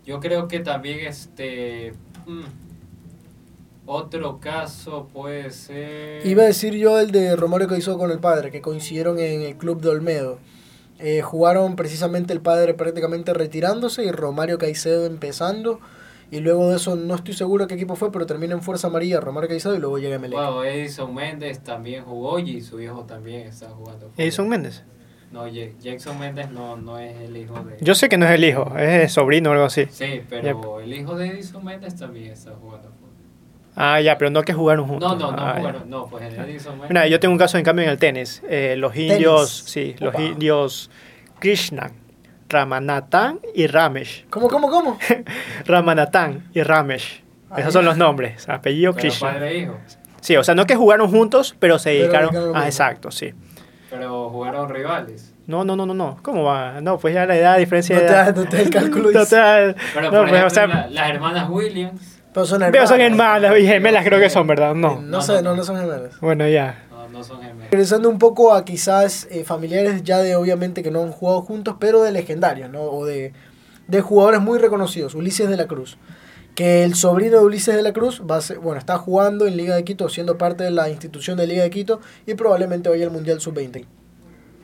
Yo 0.05 0.21
creo 0.21 0.49
que 0.49 0.61
también 0.61 1.01
este 1.01 1.95
mm, 2.27 2.43
otro 3.87 4.41
caso 4.41 5.09
puede 5.13 5.51
ser 5.51 6.27
Iba 6.27 6.45
a 6.45 6.47
decir 6.47 6.75
yo 6.75 6.99
el 6.99 7.11
de 7.11 7.37
Romario 7.37 7.69
Caicedo 7.69 7.99
con 7.99 8.11
el 8.11 8.19
padre, 8.19 8.51
que 8.51 8.61
coincidieron 8.61 9.19
en 9.19 9.43
el 9.43 9.57
club 9.57 9.81
de 9.81 9.89
Olmedo. 9.91 10.39
Eh, 10.99 11.23
jugaron 11.23 11.77
precisamente 11.77 12.33
el 12.33 12.41
padre 12.41 12.75
prácticamente 12.75 13.35
retirándose 13.35 14.05
y 14.05 14.11
Romario 14.11 14.59
Caicedo 14.59 15.07
empezando. 15.07 15.81
Y 16.31 16.41
luego 16.41 16.71
de 16.71 16.77
eso 16.77 16.97
no 16.97 17.15
estoy 17.15 17.35
seguro 17.35 17.67
qué 17.67 17.75
equipo 17.75 17.97
fue, 17.97 18.11
pero 18.11 18.27
termina 18.27 18.55
en 18.55 18.63
Fuerza 18.63 18.87
Amarilla 18.87 19.21
Romario 19.21 19.49
Caicedo 19.49 19.75
y 19.75 19.79
luego 19.79 19.99
llega 19.99 20.19
Melec. 20.19 20.39
Wow, 20.39 20.63
Edison 20.63 21.15
Méndez 21.15 21.61
también 21.61 22.05
jugó 22.05 22.39
y 22.39 22.61
su 22.61 22.81
hijo 22.81 23.05
también 23.05 23.43
está 23.49 23.69
jugando. 23.69 24.07
fútbol. 24.07 24.15
Edison 24.25 24.49
Méndez. 24.49 24.83
No, 25.31 25.49
Jackson 25.49 26.19
Méndez 26.21 26.49
no, 26.51 26.77
no 26.77 26.97
es 26.97 27.21
el 27.21 27.37
hijo 27.37 27.55
de. 27.65 27.77
Yo 27.81 27.97
sé 27.97 28.09
que 28.09 28.17
no 28.17 28.25
es 28.25 28.31
el 28.31 28.45
hijo, 28.45 28.73
es 28.79 29.03
el 29.03 29.09
sobrino 29.11 29.51
o 29.51 29.53
algo 29.53 29.65
así. 29.65 29.87
Sí, 29.91 30.23
pero 30.31 30.81
el 30.81 30.95
hijo 30.95 31.17
de 31.17 31.27
Edison 31.27 31.65
Méndez 31.65 31.97
también 31.97 32.31
está 32.31 32.53
jugando 32.53 32.91
fútbol. 32.91 33.04
Ah, 33.77 34.01
ya, 34.01 34.17
pero 34.19 34.31
no 34.31 34.43
que 34.43 34.53
jugaron 34.53 34.87
juntos. 34.87 35.19
No, 35.19 35.31
no, 35.31 35.37
no, 35.37 35.43
Ah, 35.43 35.57
bueno, 35.61 35.81
no, 35.87 36.07
pues 36.07 36.25
el 36.25 36.39
Edison 36.39 36.73
Méndez. 36.75 36.91
Mira, 36.91 37.07
yo 37.09 37.19
tengo 37.19 37.33
un 37.33 37.39
caso 37.39 37.59
en 37.59 37.65
cambio 37.65 37.85
en 37.85 37.91
el 37.91 37.99
tenis. 37.99 38.41
Eh, 38.49 38.77
los 38.79 38.95
indios, 38.97 39.51
sí, 39.67 39.97
los 39.99 40.15
indios 40.19 40.91
Krishna, 41.41 41.91
Ramanathan 42.49 43.41
y 43.55 43.67
Ramesh. 43.67 44.27
¿Cómo, 44.31 44.49
cómo, 44.49 44.69
cómo? 44.71 44.99
Ramanathan 45.67 46.49
y 46.55 46.63
Ramesh. 46.63 47.23
Ah, 47.51 47.61
Esos 47.61 47.73
son 47.73 47.85
los 47.85 47.97
nombres. 47.97 48.49
Apellido 48.49 48.93
Pero 48.93 49.03
Krishna. 49.03 49.33
padre 49.33 49.51
e 49.51 49.59
hijo. 49.59 49.77
Sí, 50.21 50.37
o 50.37 50.45
sea, 50.45 50.55
no 50.55 50.67
que 50.67 50.75
jugaron 50.77 51.11
juntos, 51.11 51.55
pero 51.59 51.79
se 51.79 51.91
Pero 51.91 52.03
dedicaron. 52.03 52.53
lo 52.53 52.57
ah, 52.57 52.67
exacto, 52.67 53.11
sí. 53.11 53.33
Pero 53.91 54.31
jugaron 54.31 54.69
rivales. 54.69 55.35
No, 55.47 55.63
no, 55.65 55.77
no, 55.77 55.85
no, 55.85 55.93
no. 55.95 56.19
¿Cómo 56.23 56.43
va? 56.45 56.81
No, 56.81 56.99
pues 56.99 57.13
ya 57.15 57.27
la 57.27 57.37
edad, 57.37 57.59
diferencia 57.59 57.95
No 57.97 58.01
de 58.03 58.07
te 58.09 58.13
edad. 58.13 58.27
da- 58.35 58.43
no 58.43 58.49
te 58.49 58.63
el 58.63 58.71
cálculo, 58.71 59.11
te 59.29 59.37
da- 59.37 59.75
Pero 59.93 60.11
no, 60.11 60.11
por 60.11 60.29
pues, 60.29 60.33
ejemplo, 60.33 60.47
o 60.47 60.51
sea, 60.51 60.67
la- 60.67 60.87
las 60.89 61.11
hermanas 61.11 61.49
Williams. 61.51 62.14
Pero 62.35 62.45
son 62.47 62.63
hermanas. 62.63 62.89
son 62.91 63.01
hermanas 63.01 63.59
y 63.59 63.67
gemelas, 63.67 64.05
creo 64.05 64.19
que 64.21 64.29
son, 64.29 64.47
¿verdad? 64.47 64.75
No. 64.75 64.97
No, 64.97 65.01
No, 65.01 65.23
sé, 65.23 65.41
no, 65.41 65.55
no, 65.57 65.65
son 65.65 65.77
gemelas. 65.79 66.21
Bueno, 66.21 66.47
ya. 66.49 66.85
No, 66.91 67.09
no 67.09 67.25
son 67.25 67.41
gemelas. 67.41 67.71
Regresando 67.71 68.09
un 68.11 68.19
poco 68.19 68.53
a 68.53 68.65
quizás 68.65 69.27
eh, 69.31 69.45
familiares 69.45 70.03
ya 70.03 70.19
de 70.19 70.35
obviamente 70.37 70.83
que 70.83 70.91
no 70.91 71.03
han 71.03 71.13
jugado 71.13 71.41
juntos, 71.43 71.77
pero 71.79 72.03
de 72.03 72.13
legendarios, 72.13 72.69
¿no? 72.71 72.83
O 72.83 73.07
de, 73.07 73.33
de 73.87 74.01
jugadores 74.01 74.41
muy 74.41 74.59
reconocidos. 74.59 75.15
Ulises 75.15 75.49
de 75.49 75.57
la 75.57 75.67
Cruz. 75.67 75.97
Que 76.57 76.85
el 76.85 76.95
sobrino 76.95 77.39
de 77.39 77.45
Ulises 77.45 77.75
de 77.75 77.83
la 77.83 77.93
Cruz 77.93 78.23
va 78.31 78.37
a 78.37 78.41
ser- 78.41 78.59
bueno, 78.59 78.79
está 78.79 78.97
jugando 78.99 79.47
en 79.47 79.57
Liga 79.57 79.75
de 79.75 79.83
Quito, 79.85 80.09
siendo 80.09 80.37
parte 80.39 80.63
de 80.65 80.71
la 80.71 80.89
institución 80.89 81.37
de 81.37 81.47
Liga 81.49 81.63
de 81.65 81.71
Quito 81.71 82.01
y 82.27 82.35
probablemente 82.35 82.89
vaya 82.89 83.05
al 83.07 83.11
Mundial 83.13 83.41
Sub-20. 83.41 83.87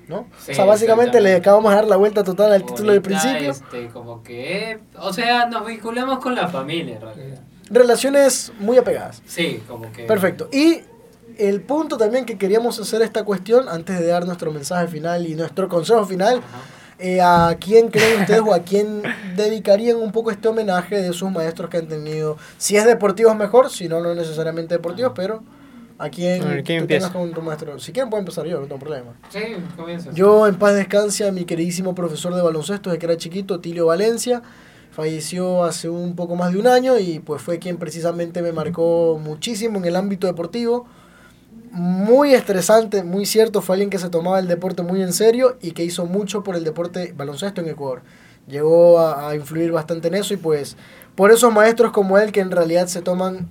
¿No? 0.08 0.26
Sí, 0.40 0.50
o 0.50 0.54
sea, 0.56 0.64
básicamente 0.64 1.20
le 1.20 1.36
acabamos 1.36 1.70
de 1.70 1.76
dar 1.76 1.86
la 1.86 1.94
vuelta 1.96 2.24
total 2.24 2.52
al 2.52 2.64
título 2.66 2.90
del 2.92 3.00
principio. 3.00 3.50
Este, 3.52 3.86
como 3.88 4.24
que, 4.24 4.80
o 4.98 5.12
sea, 5.12 5.46
nos 5.46 5.64
vinculamos 5.64 6.18
con 6.18 6.34
la 6.34 6.48
familia 6.48 6.96
en 6.96 7.00
realidad. 7.00 7.38
Relaciones 7.70 8.52
muy 8.58 8.76
apegadas. 8.78 9.22
Sí, 9.26 9.62
como 9.68 9.90
que. 9.92 10.04
Perfecto. 10.04 10.48
Y 10.52 10.80
el 11.38 11.60
punto 11.62 11.96
también 11.96 12.26
que 12.26 12.36
queríamos 12.36 12.78
hacer 12.78 13.02
esta 13.02 13.24
cuestión, 13.24 13.68
antes 13.68 13.98
de 13.98 14.06
dar 14.06 14.26
nuestro 14.26 14.50
mensaje 14.50 14.88
final 14.88 15.26
y 15.26 15.34
nuestro 15.34 15.68
consejo 15.68 16.04
final, 16.04 16.42
eh, 16.98 17.20
¿a 17.22 17.56
quién 17.58 17.88
creen 17.88 18.20
ustedes 18.20 18.42
o 18.44 18.52
a 18.52 18.60
quién 18.60 19.02
dedicarían 19.36 19.96
un 19.96 20.12
poco 20.12 20.30
este 20.30 20.48
homenaje 20.48 21.00
de 21.00 21.12
sus 21.12 21.30
maestros 21.30 21.70
que 21.70 21.78
han 21.78 21.88
tenido? 21.88 22.36
Si 22.58 22.76
es 22.76 22.84
deportivos 22.84 23.34
mejor, 23.36 23.70
si 23.70 23.88
no, 23.88 24.00
no 24.00 24.14
necesariamente 24.14 24.74
deportivos, 24.74 25.12
pero 25.14 25.42
¿a 25.96 26.10
quién, 26.10 26.42
A 26.42 26.46
ver, 26.46 26.64
¿quién 26.64 26.80
tú 26.80 26.82
empieza? 26.82 27.12
con 27.12 27.32
tu 27.32 27.40
maestro? 27.40 27.78
Si 27.78 27.92
quieren 27.92 28.10
puedo 28.10 28.20
empezar 28.20 28.44
yo, 28.46 28.60
no 28.60 28.66
tengo 28.66 28.80
problema. 28.80 29.12
Sí, 29.30 29.40
comienza. 29.76 30.10
Yo 30.12 30.46
en 30.46 30.56
paz 30.56 30.74
descanse 30.74 31.26
a 31.26 31.32
mi 31.32 31.44
queridísimo 31.46 31.94
profesor 31.94 32.34
de 32.34 32.42
baloncesto 32.42 32.90
desde 32.90 32.98
que 32.98 33.06
era 33.06 33.16
chiquito, 33.16 33.60
Tilio 33.60 33.86
Valencia. 33.86 34.42
Falleció 34.90 35.64
hace 35.64 35.88
un 35.88 36.16
poco 36.16 36.34
más 36.34 36.52
de 36.52 36.58
un 36.58 36.66
año 36.66 36.98
y 36.98 37.20
pues 37.20 37.40
fue 37.42 37.58
quien 37.58 37.76
precisamente 37.76 38.42
me 38.42 38.52
marcó 38.52 39.20
muchísimo 39.22 39.78
en 39.78 39.84
el 39.84 39.96
ámbito 39.96 40.26
deportivo. 40.26 40.86
Muy 41.70 42.34
estresante, 42.34 43.04
muy 43.04 43.26
cierto, 43.26 43.62
fue 43.62 43.76
alguien 43.76 43.90
que 43.90 43.98
se 43.98 44.08
tomaba 44.08 44.40
el 44.40 44.48
deporte 44.48 44.82
muy 44.82 45.02
en 45.02 45.12
serio 45.12 45.56
y 45.60 45.70
que 45.70 45.84
hizo 45.84 46.06
mucho 46.06 46.42
por 46.42 46.56
el 46.56 46.64
deporte 46.64 47.14
baloncesto 47.16 47.60
en 47.60 47.68
Ecuador. 47.68 48.02
Llegó 48.48 48.98
a, 48.98 49.28
a 49.28 49.36
influir 49.36 49.70
bastante 49.70 50.08
en 50.08 50.14
eso 50.14 50.34
y 50.34 50.38
pues 50.38 50.76
por 51.14 51.30
esos 51.30 51.52
maestros 51.52 51.92
como 51.92 52.18
él 52.18 52.32
que 52.32 52.40
en 52.40 52.50
realidad 52.50 52.88
se 52.88 53.02
toman 53.02 53.48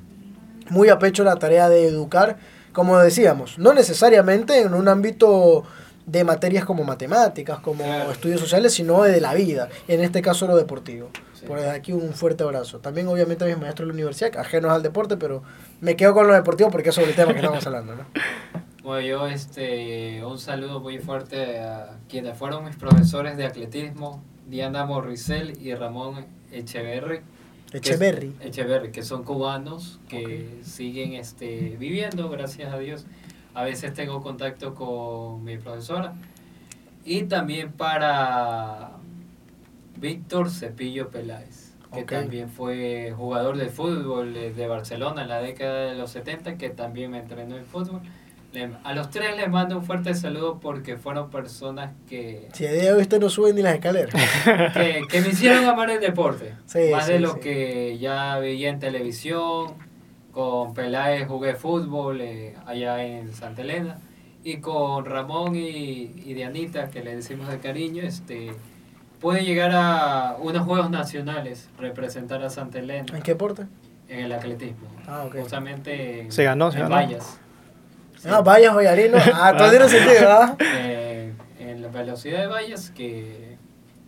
muy 0.69 0.89
a 0.89 0.99
pecho 0.99 1.23
la 1.23 1.37
tarea 1.37 1.69
de 1.69 1.87
educar, 1.87 2.37
como 2.73 2.97
decíamos, 2.99 3.57
no 3.57 3.73
necesariamente 3.73 4.61
en 4.61 4.73
un 4.73 4.87
ámbito 4.87 5.63
de 6.05 6.23
materias 6.23 6.65
como 6.65 6.83
matemáticas, 6.83 7.59
como 7.59 7.83
estudios 8.11 8.39
sociales, 8.39 8.73
sino 8.73 9.03
de 9.03 9.21
la 9.21 9.33
vida, 9.33 9.69
en 9.87 10.01
este 10.01 10.21
caso 10.21 10.47
lo 10.47 10.55
deportivo. 10.57 11.09
Sí. 11.39 11.45
Por 11.45 11.57
desde 11.57 11.71
aquí 11.71 11.93
un 11.93 12.13
fuerte 12.13 12.43
abrazo. 12.43 12.79
También 12.79 13.07
obviamente 13.07 13.43
a 13.45 13.47
mis 13.47 13.57
maestros 13.57 13.87
de 13.87 13.93
la 13.93 13.95
universidad, 13.95 14.37
ajenos 14.37 14.71
al 14.71 14.83
deporte, 14.83 15.15
pero 15.17 15.41
me 15.81 15.95
quedo 15.95 16.13
con 16.13 16.27
lo 16.27 16.33
deportivo 16.33 16.69
porque 16.69 16.89
es 16.89 16.95
sobre 16.95 17.09
el 17.11 17.15
tema 17.15 17.31
que 17.33 17.39
estamos 17.39 17.65
hablando, 17.65 17.95
¿no? 17.95 18.03
Bueno, 18.81 19.05
yo 19.05 19.27
este, 19.27 20.23
un 20.25 20.39
saludo 20.39 20.79
muy 20.79 20.97
fuerte 20.99 21.59
a 21.59 21.97
quienes 22.07 22.35
fueron 22.37 22.63
mis 22.65 22.75
profesores 22.75 23.37
de 23.37 23.45
atletismo, 23.45 24.23
Diana 24.47 24.85
Morricel 24.85 25.61
y 25.61 25.75
Ramón 25.75 26.25
Echeverri. 26.51 27.19
que 27.71 27.77
es- 27.77 27.85
Echeverry. 27.87 28.35
Echeverri, 28.41 28.91
que 28.91 29.03
son 29.03 29.23
cubanos 29.23 29.99
que 30.07 30.59
siguen 30.63 31.13
este, 31.13 31.75
viviendo, 31.77 32.29
gracias 32.29 32.73
a 32.73 32.79
Dios. 32.79 33.05
A 33.53 33.63
veces 33.63 33.93
tengo 33.93 34.21
contacto 34.21 34.73
con 34.73 35.43
mi 35.43 35.57
profesora. 35.57 36.13
Y 37.05 37.23
también 37.23 37.71
para 37.73 38.91
Víctor 39.99 40.49
Cepillo 40.49 41.09
Peláez, 41.09 41.73
que 41.93 42.03
también 42.03 42.49
fue 42.49 43.11
jugador 43.15 43.57
de 43.57 43.67
fútbol 43.69 44.33
de 44.33 44.53
de 44.53 44.67
Barcelona 44.67 45.23
en 45.23 45.29
la 45.29 45.41
década 45.41 45.91
de 45.91 45.95
los 45.95 46.11
70, 46.11 46.57
que 46.57 46.69
también 46.69 47.11
me 47.11 47.19
entrenó 47.19 47.57
en 47.57 47.65
fútbol. 47.65 48.01
Le- 48.51 48.71
a 48.83 48.93
los 48.95 49.11
tres 49.11 49.35
les 49.37 49.47
mando 49.47 49.77
un 49.77 49.83
fuerte 49.83 50.13
saludo 50.15 50.59
porque 50.59 50.97
fueron 50.97 51.29
personas 51.29 51.91
que, 52.07 52.47
Si 52.53 52.65
a 52.65 52.71
día 52.71 52.81
de 52.85 52.93
hoy 52.93 53.01
usted 53.03 53.19
no 53.19 53.29
sube 53.29 53.53
ni 53.53 53.61
las 53.61 53.75
escaleras. 53.75 54.11
que, 54.73 55.01
que 55.07 55.21
me 55.21 55.29
hicieron 55.29 55.65
amar 55.65 55.91
el 55.91 55.99
deporte. 55.99 56.55
Sí, 56.65 56.89
más 56.91 57.05
sí, 57.05 57.13
de 57.13 57.19
lo 57.19 57.33
sí. 57.35 57.39
que 57.41 57.97
ya 57.99 58.39
veía 58.39 58.69
en 58.69 58.79
televisión. 58.79 59.73
Con 60.31 60.73
Peláez 60.73 61.27
jugué 61.27 61.55
fútbol 61.55 62.21
eh, 62.21 62.55
allá 62.65 63.03
en 63.05 63.33
Santa 63.33 63.61
Elena. 63.61 63.99
Y 64.43 64.57
con 64.57 65.05
Ramón 65.05 65.55
y, 65.55 66.11
y 66.25 66.33
Dianita, 66.33 66.89
que 66.89 67.03
le 67.03 67.15
decimos 67.15 67.49
de 67.49 67.59
cariño, 67.59 68.01
este 68.03 68.51
pude 69.19 69.43
llegar 69.43 69.71
a 69.73 70.35
unos 70.39 70.65
Juegos 70.65 70.89
Nacionales, 70.89 71.69
representar 71.77 72.41
a 72.43 72.49
Santa 72.49 72.79
Elena 72.79 73.05
¿En 73.13 73.21
qué 73.21 73.31
deporte? 73.31 73.63
en 74.07 74.19
el 74.25 74.31
atletismo. 74.31 74.87
Ah, 75.07 75.23
ok. 75.27 75.35
Justamente 75.41 76.21
en, 76.21 76.31
Se 76.31 76.43
ganó, 76.43 76.71
se 76.71 76.77
en 76.77 76.83
ganó. 76.83 76.95
vallas. 76.95 77.39
Sí. 78.17 78.27
Ah, 78.31 78.41
vaya 78.41 78.73
bailarino. 78.73 79.17
Ah, 79.33 79.53
todo 79.57 79.69
tiene 79.69 79.87
sentido, 79.87 80.31
¿ah? 80.31 80.57
Eh, 80.59 81.33
en 81.59 81.81
la 81.81 81.87
velocidad 81.89 82.39
de 82.39 82.47
vallas 82.47 82.89
que 82.91 83.57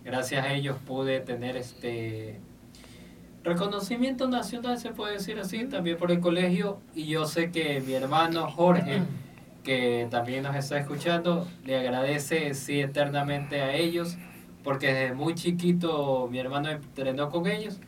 gracias 0.04 0.43
a 0.45 0.54
ellos 0.54 0.78
pude 0.86 1.19
tener 1.19 1.56
este 1.56 2.39
reconocimiento 3.43 4.28
nacional 4.28 4.78
se 4.78 4.91
puede 4.91 5.13
decir 5.13 5.39
así 5.39 5.65
también 5.65 5.97
por 5.97 6.12
el 6.12 6.19
colegio 6.19 6.80
y 6.93 7.06
yo 7.06 7.26
sé 7.26 7.52
que 7.52 7.82
mi 7.82 7.93
hermano 7.93 8.50
Jorge 8.52 9.02
que 9.63 10.08
también 10.12 10.43
nos 10.43 10.56
está 10.56 10.78
escuchando 10.78 11.47
le 11.65 11.78
agradece 11.80 12.54
sí 12.54 12.80
eternamente 12.82 13.62
a 13.62 13.74
ellos 13.74 14.17
porque 14.63 14.93
desde 14.93 15.13
muy 15.13 15.36
chiquito 15.36 16.28
mi 16.32 16.39
hermano 16.39 16.69
entrenó 16.69 17.30
con 17.30 17.47
ellos 17.47 17.80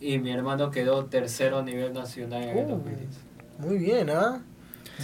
y 0.00 0.18
mi 0.18 0.30
hermano 0.30 0.70
quedó 0.70 1.06
tercero 1.06 1.58
a 1.58 1.62
nivel 1.62 1.92
nacional 1.92 2.42
en 2.42 2.58
el 2.58 2.64
Uh, 2.66 2.68
2010. 2.70 3.08
Muy 3.58 3.78
bien, 3.78 4.10
¿ah? 4.10 4.40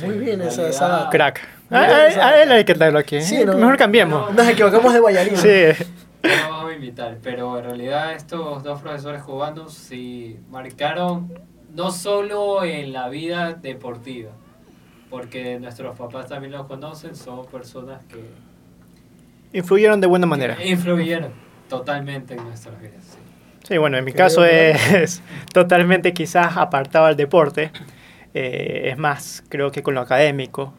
Muy 0.02 0.12
Sí, 0.14 0.18
bien 0.18 0.40
en 0.42 0.48
esa, 0.48 0.68
esa... 0.68 1.08
Crack. 1.10 1.40
A, 1.70 1.78
a- 1.80 2.42
él 2.42 2.50
hay 2.52 2.64
que 2.64 2.74
traerlo 2.74 2.98
aquí. 2.98 3.20
Sí, 3.20 3.44
¿no? 3.44 3.54
Mejor 3.54 3.76
cambiemos. 3.76 4.32
Nos 4.34 4.48
equivocamos 4.48 4.92
de 4.92 5.00
bailarino. 5.00 5.36
Sí. 5.36 5.84
No 6.22 6.28
lo 6.28 6.50
vamos 6.50 6.70
a 6.72 6.74
invitar, 6.74 7.18
pero 7.22 7.58
en 7.58 7.64
realidad 7.64 8.12
estos 8.14 8.62
dos 8.62 8.80
profesores 8.82 9.22
cubanos 9.22 9.72
sí 9.72 10.38
marcaron 10.50 11.32
no 11.74 11.90
solo 11.92 12.62
en 12.64 12.92
la 12.92 13.08
vida 13.08 13.54
deportiva, 13.54 14.30
porque 15.08 15.58
nuestros 15.60 15.96
papás 15.96 16.26
también 16.26 16.52
los 16.52 16.66
conocen, 16.66 17.14
son 17.16 17.46
personas 17.46 18.04
que 18.04 18.22
Influyeron 19.52 20.00
de 20.00 20.06
buena 20.06 20.26
manera. 20.26 20.56
que 20.56 20.68
influyeron 20.68 21.32
totalmente 21.68 22.34
en 22.34 22.44
nuestras 22.44 22.80
vidas. 22.80 22.94
sí. 23.02 23.16
Sí, 23.68 23.78
bueno, 23.78 23.98
en 23.98 24.04
mi 24.04 24.12
Qué 24.12 24.18
caso 24.18 24.42
bien, 24.42 24.76
es 24.96 25.22
totalmente 25.52 26.12
quizás 26.12 26.56
apartado 26.56 27.06
al 27.06 27.16
deporte. 27.16 27.70
Eh, 28.34 28.88
es 28.90 28.98
más, 28.98 29.44
creo 29.48 29.70
que 29.70 29.82
con 29.82 29.94
lo 29.94 30.00
académico. 30.00 30.72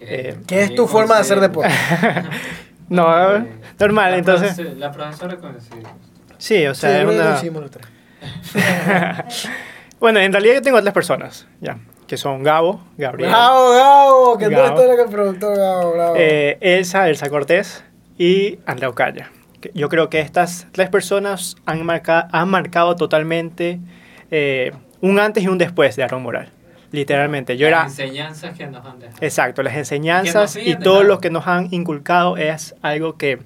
Eh, 0.00 0.36
¿Qué 0.46 0.62
es 0.62 0.74
tu 0.74 0.86
forma 0.86 1.14
de 1.16 1.20
hacer 1.20 1.40
deporte? 1.40 1.70
No, 2.88 3.36
Eh, 3.36 3.46
normal, 3.78 4.10
la 4.12 4.18
entonces. 4.18 4.54
profesora- 4.54 4.78
La 4.78 4.92
profesora 4.92 5.36
conocí. 5.36 5.70
Sí, 6.36 6.66
o 6.66 6.74
Sí, 6.74 6.80
sea, 6.82 6.98
es 7.00 7.06
creo 7.06 7.40
que 7.40 7.48
una... 7.48 9.24
bueno, 10.00 10.20
en 10.20 10.32
realidad 10.32 10.54
yo 10.56 10.62
tengo 10.62 10.80
tres 10.82 10.92
personas, 10.92 11.46
ya, 11.60 11.78
que 12.06 12.16
son 12.16 12.42
Gabo, 12.42 12.82
Gabriel, 12.98 13.30
Bravo, 13.30 13.70
Gabo, 13.72 14.38
que 14.38 14.48
no 14.48 14.58
Gabo. 14.58 14.80
estoy 14.80 14.96
que 14.96 15.02
el 15.02 15.08
productor 15.08 15.56
Gabo, 15.56 15.92
bravo. 15.92 16.14
eh, 16.18 16.58
Elsa, 16.60 17.08
Elsa 17.08 17.30
Cortés 17.30 17.84
y 18.18 18.58
Andrea 18.66 18.88
Ocaya. 18.88 19.30
Yo 19.74 19.88
creo 19.88 20.10
que 20.10 20.20
estas 20.20 20.66
tres 20.72 20.88
personas 20.88 21.56
han, 21.66 21.84
marca- 21.84 22.28
han 22.32 22.48
marcado 22.48 22.96
totalmente 22.96 23.78
eh, 24.30 24.72
un 25.00 25.18
antes 25.20 25.44
y 25.44 25.48
un 25.48 25.58
después 25.58 25.94
de 25.96 26.02
Aaron 26.02 26.22
Moral. 26.22 26.48
Literalmente. 26.90 27.56
Yo 27.56 27.66
era... 27.68 27.84
Las 27.84 27.98
enseñanzas 27.98 28.56
que 28.58 28.66
nos 28.66 28.84
han 28.84 28.98
dejado. 28.98 29.18
Exacto, 29.22 29.62
las 29.62 29.74
enseñanzas 29.76 30.56
y 30.56 30.74
todo 30.76 31.04
lo 31.04 31.20
que 31.20 31.30
nos 31.30 31.46
han 31.46 31.68
inculcado 31.72 32.36
es 32.36 32.74
algo 32.82 33.16
que 33.16 33.38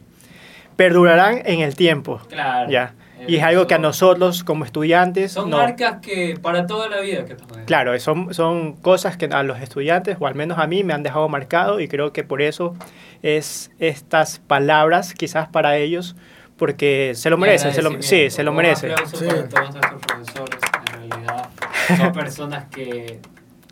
perdurarán 0.76 1.42
en 1.44 1.61
el 1.61 1.76
tiempo. 1.76 2.20
Claro. 2.29 2.70
Ya. 2.70 2.94
Y 3.29 3.37
es 3.37 3.42
algo 3.42 3.66
que 3.66 3.74
a 3.74 3.79
nosotros 3.79 4.44
como 4.44 4.64
estudiantes 4.64 5.33
Son 5.33 5.50
no- 5.50 5.57
marcas 5.59 5.98
que 6.00 6.38
para 6.40 6.66
toda 6.66 6.88
la 6.88 7.00
vida 7.00 7.24
que. 7.24 7.37
Claro, 7.66 7.98
son, 7.98 8.33
son 8.35 8.74
cosas 8.74 9.16
que 9.16 9.26
a 9.26 9.42
los 9.42 9.61
estudiantes, 9.61 10.16
o 10.20 10.26
al 10.26 10.35
menos 10.35 10.59
a 10.59 10.66
mí, 10.66 10.85
me 10.85 10.92
han 10.92 11.02
dejado 11.02 11.29
marcado 11.29 11.81
y 11.81 11.88
creo 11.88 12.12
que 12.12 12.24
por 12.24 12.42
eso 12.42 12.74
es 13.22 13.70
estas 13.79 14.38
palabras 14.38 15.14
quizás 15.14 15.48
para 15.48 15.76
ellos, 15.76 16.14
porque 16.57 17.12
se 17.14 17.31
lo 17.31 17.37
merecen, 17.38 17.72
se 17.74 17.83
lo, 17.83 18.00
sí, 18.02 18.31
se 18.31 18.42
lo 18.42 18.52
merecen. 18.52 18.92
Sí. 19.14 19.24
para 19.26 19.48
todos 19.48 19.74
nuestros 19.74 20.00
profesores. 20.02 20.61
En 20.94 21.11
realidad, 21.11 21.48
son 21.96 22.12
personas 22.12 22.64
que 22.70 23.20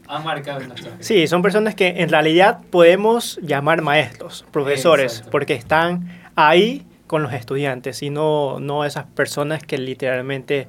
han 0.09 0.25
marcado 0.25 0.61
en 0.61 0.69
nuestra 0.69 0.91
vida. 0.91 1.03
Sí, 1.03 1.27
son 1.27 1.43
personas 1.43 1.75
que 1.75 1.89
en 2.03 2.09
realidad 2.09 2.61
podemos 2.71 3.39
llamar 3.43 3.81
maestros, 3.83 4.45
profesores, 4.51 5.13
Exacto. 5.13 5.31
porque 5.31 5.55
están 5.55 6.09
ahí 6.35 6.85
con 7.15 7.23
los 7.23 7.33
estudiantes 7.33 8.03
y 8.03 8.11
no, 8.11 8.59
no 8.59 8.85
esas 8.85 9.05
personas 9.05 9.63
que 9.63 9.79
literalmente 9.79 10.67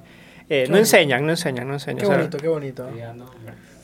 eh, 0.48 0.68
no 0.70 0.78
enseñan, 0.78 1.26
no 1.26 1.32
enseñan, 1.32 1.68
no 1.68 1.74
enseñan. 1.74 1.98
Qué 1.98 2.06
o 2.06 2.10
sea, 2.10 2.18
bonito, 2.18 2.38
qué 2.38 2.48
bonito. 2.48 2.88
No. 3.16 3.26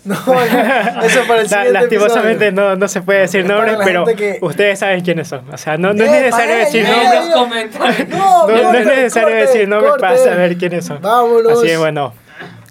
No, 0.06 0.15
no, 0.26 1.02
eso 1.02 1.21
para 1.28 1.41
el 1.41 1.47
la- 1.50 1.50
siguiente 1.50 1.71
lastimosamente 1.71 2.52
no, 2.52 2.76
no 2.76 2.88
se 2.88 3.02
puede 3.02 3.21
decir 3.21 3.41
Es 3.41 3.47
para 3.47 3.65
nombres, 3.65 3.80
pero 3.84 4.06
que- 4.06 4.38
ustedes 4.43 4.78
saben 4.78 5.02
quiénes 5.02 5.28
son. 5.28 5.52
O 5.52 5.58
sea, 5.58 5.80
no, 5.80 5.91
no 5.95 6.04
es 6.04 6.12
necesario 6.12 6.54
para 6.54 6.65
decir 6.65 6.84
nombres. 6.88 8.10
No, 8.10 8.47
No, 8.47 8.47
no 8.47 8.78
es 8.78 8.86
necesario 8.86 9.30
corte, 9.30 9.41
decir 9.41 9.67
nombres 9.67 9.93
para 10.00 10.17
saber 10.17 10.56
quiénes 10.58 10.86
son. 10.86 11.02
Vámonos. 11.02 11.58
Así 11.58 11.65
que 11.65 11.78
bueno, 11.78 12.13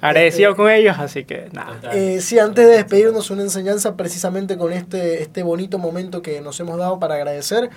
agradecido 0.01 0.55
con 0.55 0.71
ellos, 0.71 0.97
así 1.01 1.25
que 1.25 1.49
nada. 1.51 1.81
Eh, 1.95 2.21
sí, 2.21 2.39
antes 2.39 2.65
de 2.65 2.75
despedirnos, 2.77 3.29
una 3.33 3.43
enseñanza 3.43 3.97
precisamente 3.97 4.57
con 4.57 4.73
este, 4.73 5.21
este 5.21 5.43
bonito 5.43 5.79
momento 5.79 6.23
que 6.23 6.41
nos 6.41 6.61
hemos 6.61 6.79
dado 6.79 7.01
para 7.01 7.17
agradecer. 7.17 7.71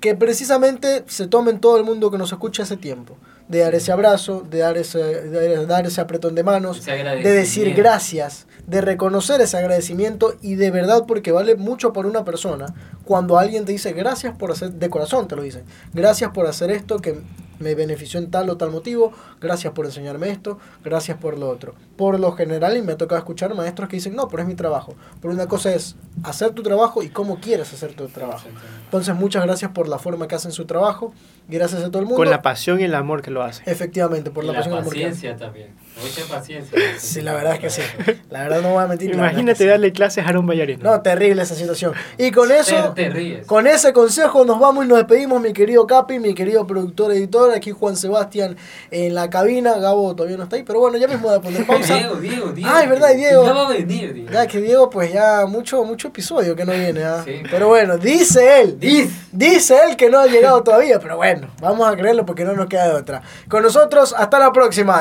Que 0.00 0.14
precisamente 0.14 1.04
se 1.06 1.26
tomen 1.26 1.60
todo 1.60 1.76
el 1.76 1.84
mundo 1.84 2.10
que 2.10 2.18
nos 2.18 2.32
escucha 2.32 2.62
ese 2.62 2.76
tiempo. 2.76 3.16
De 3.48 3.58
dar 3.58 3.74
ese 3.74 3.92
abrazo, 3.92 4.46
de 4.48 4.58
dar 4.58 4.78
ese, 4.78 4.98
de 4.98 5.66
dar 5.66 5.86
ese 5.86 6.00
apretón 6.00 6.34
de 6.34 6.42
manos, 6.44 6.84
de 6.86 7.32
decir 7.32 7.74
gracias, 7.74 8.46
de 8.66 8.80
reconocer 8.80 9.40
ese 9.40 9.56
agradecimiento 9.56 10.36
y 10.40 10.54
de 10.54 10.70
verdad 10.70 11.04
porque 11.06 11.32
vale 11.32 11.56
mucho 11.56 11.92
por 11.92 12.06
una 12.06 12.24
persona 12.24 12.66
cuando 13.04 13.38
alguien 13.38 13.64
te 13.64 13.72
dice 13.72 13.92
gracias 13.92 14.36
por 14.36 14.52
hacer, 14.52 14.70
de 14.74 14.88
corazón 14.88 15.26
te 15.26 15.34
lo 15.34 15.42
dicen, 15.42 15.64
gracias 15.92 16.30
por 16.30 16.46
hacer 16.46 16.70
esto 16.70 17.00
que 17.00 17.18
me 17.60 17.74
benefició 17.74 18.18
en 18.18 18.30
tal 18.30 18.50
o 18.50 18.56
tal 18.56 18.70
motivo, 18.70 19.12
gracias 19.40 19.72
por 19.72 19.86
enseñarme 19.86 20.30
esto, 20.30 20.58
gracias 20.82 21.18
por 21.18 21.38
lo 21.38 21.48
otro. 21.48 21.74
Por 21.96 22.18
lo 22.18 22.32
general, 22.32 22.76
y 22.76 22.82
me 22.82 22.92
ha 22.92 22.96
tocado 22.96 23.18
escuchar 23.18 23.54
maestros 23.54 23.88
que 23.88 23.96
dicen, 23.96 24.16
no, 24.16 24.28
pero 24.28 24.42
es 24.42 24.48
mi 24.48 24.54
trabajo. 24.54 24.94
Pero 25.20 25.32
una 25.32 25.46
cosa 25.46 25.72
es 25.72 25.94
hacer 26.24 26.50
tu 26.50 26.62
trabajo 26.62 27.02
y 27.02 27.10
cómo 27.10 27.38
quieres 27.38 27.72
hacer 27.72 27.94
tu 27.94 28.08
trabajo. 28.08 28.48
Entonces, 28.84 29.14
muchas 29.14 29.44
gracias 29.44 29.70
por 29.72 29.88
la 29.88 29.98
forma 29.98 30.26
que 30.26 30.34
hacen 30.34 30.52
su 30.52 30.64
trabajo, 30.64 31.12
gracias 31.48 31.82
a 31.82 31.88
todo 31.88 31.98
el 31.98 32.06
mundo. 32.06 32.16
Con 32.16 32.30
la 32.30 32.42
pasión 32.42 32.80
y 32.80 32.84
el 32.84 32.94
amor 32.94 33.22
que 33.22 33.30
lo 33.30 33.42
hace. 33.42 33.62
Efectivamente, 33.70 34.30
por 34.30 34.44
Y 34.44 34.48
la, 34.48 34.54
la 34.54 34.58
pasión 34.58 34.74
y 34.74 34.76
el 34.76 34.80
amor 34.80 34.94
que 34.94 35.00
paciencia 35.00 35.36
también. 35.36 35.74
Mucha 36.02 36.34
paciencia. 36.34 36.78
Sí, 36.98 37.20
la 37.20 37.34
verdad 37.34 37.54
es 37.54 37.60
que 37.60 37.70
sí. 37.70 37.82
La 38.30 38.42
verdad 38.44 38.62
no 38.62 38.70
voy 38.70 38.82
a 38.82 38.86
mentir. 38.86 39.12
Imagínate 39.12 39.58
sí. 39.64 39.66
darle 39.66 39.92
clases 39.92 40.24
a 40.24 40.28
Aaron 40.28 40.46
Ballarino. 40.46 40.82
No, 40.90 41.00
terrible 41.02 41.42
esa 41.42 41.54
situación. 41.54 41.92
Y 42.18 42.30
con 42.30 42.50
eso, 42.50 42.92
Te, 42.94 43.04
te 43.04 43.10
ríes. 43.10 43.46
con 43.46 43.66
ese 43.66 43.92
consejo 43.92 44.44
nos 44.44 44.58
vamos 44.58 44.84
y 44.84 44.88
nos 44.88 44.98
despedimos, 44.98 45.40
mi 45.40 45.52
querido 45.52 45.86
Capi, 45.86 46.18
mi 46.18 46.34
querido 46.34 46.66
productor, 46.66 47.12
editor, 47.12 47.52
aquí 47.52 47.70
Juan 47.72 47.96
Sebastián 47.96 48.56
en 48.90 49.14
la 49.14 49.28
cabina, 49.30 49.74
Gabo 49.78 50.14
todavía 50.14 50.36
no 50.36 50.44
está 50.44 50.56
ahí, 50.56 50.62
pero 50.62 50.80
bueno, 50.80 50.96
ya 50.98 51.06
mismo 51.08 51.28
voy 51.28 51.36
a 51.36 51.40
poner 51.40 51.66
pausa. 51.66 51.94
Diego, 51.94 52.16
Diego, 52.16 52.52
Diego. 52.52 52.70
Ah, 52.72 52.82
es 52.82 52.88
verdad, 52.90 53.14
Diego. 53.14 53.44
Ya 53.44 53.52
va 53.52 53.66
a 53.66 53.70
venir, 53.70 54.12
Diego. 54.14 54.30
Ya 54.32 54.46
que 54.46 54.60
Diego, 54.60 54.90
pues 54.90 55.12
ya 55.12 55.46
mucho, 55.46 55.84
mucho 55.84 56.08
episodio 56.08 56.54
que 56.56 56.64
no 56.64 56.72
viene, 56.72 57.02
¿ah? 57.04 57.22
Sí. 57.24 57.42
Pero 57.50 57.68
bueno, 57.68 57.98
dice 57.98 58.60
él, 58.62 58.78
Dice. 58.80 59.10
dice 59.32 59.78
él 59.88 59.96
que 59.96 60.08
no 60.10 60.18
ha 60.20 60.26
llegado 60.26 60.62
todavía, 60.62 60.98
pero 61.00 61.16
bueno, 61.16 61.48
vamos 61.60 61.86
a 61.88 61.96
creerlo 61.96 62.24
porque 62.24 62.44
no 62.44 62.52
nos 62.54 62.66
queda 62.66 62.88
de 62.88 62.94
otra. 62.94 63.22
Con 63.48 63.62
nosotros, 63.62 64.14
hasta 64.16 64.38
la 64.38 64.52
próxima. 64.52 64.98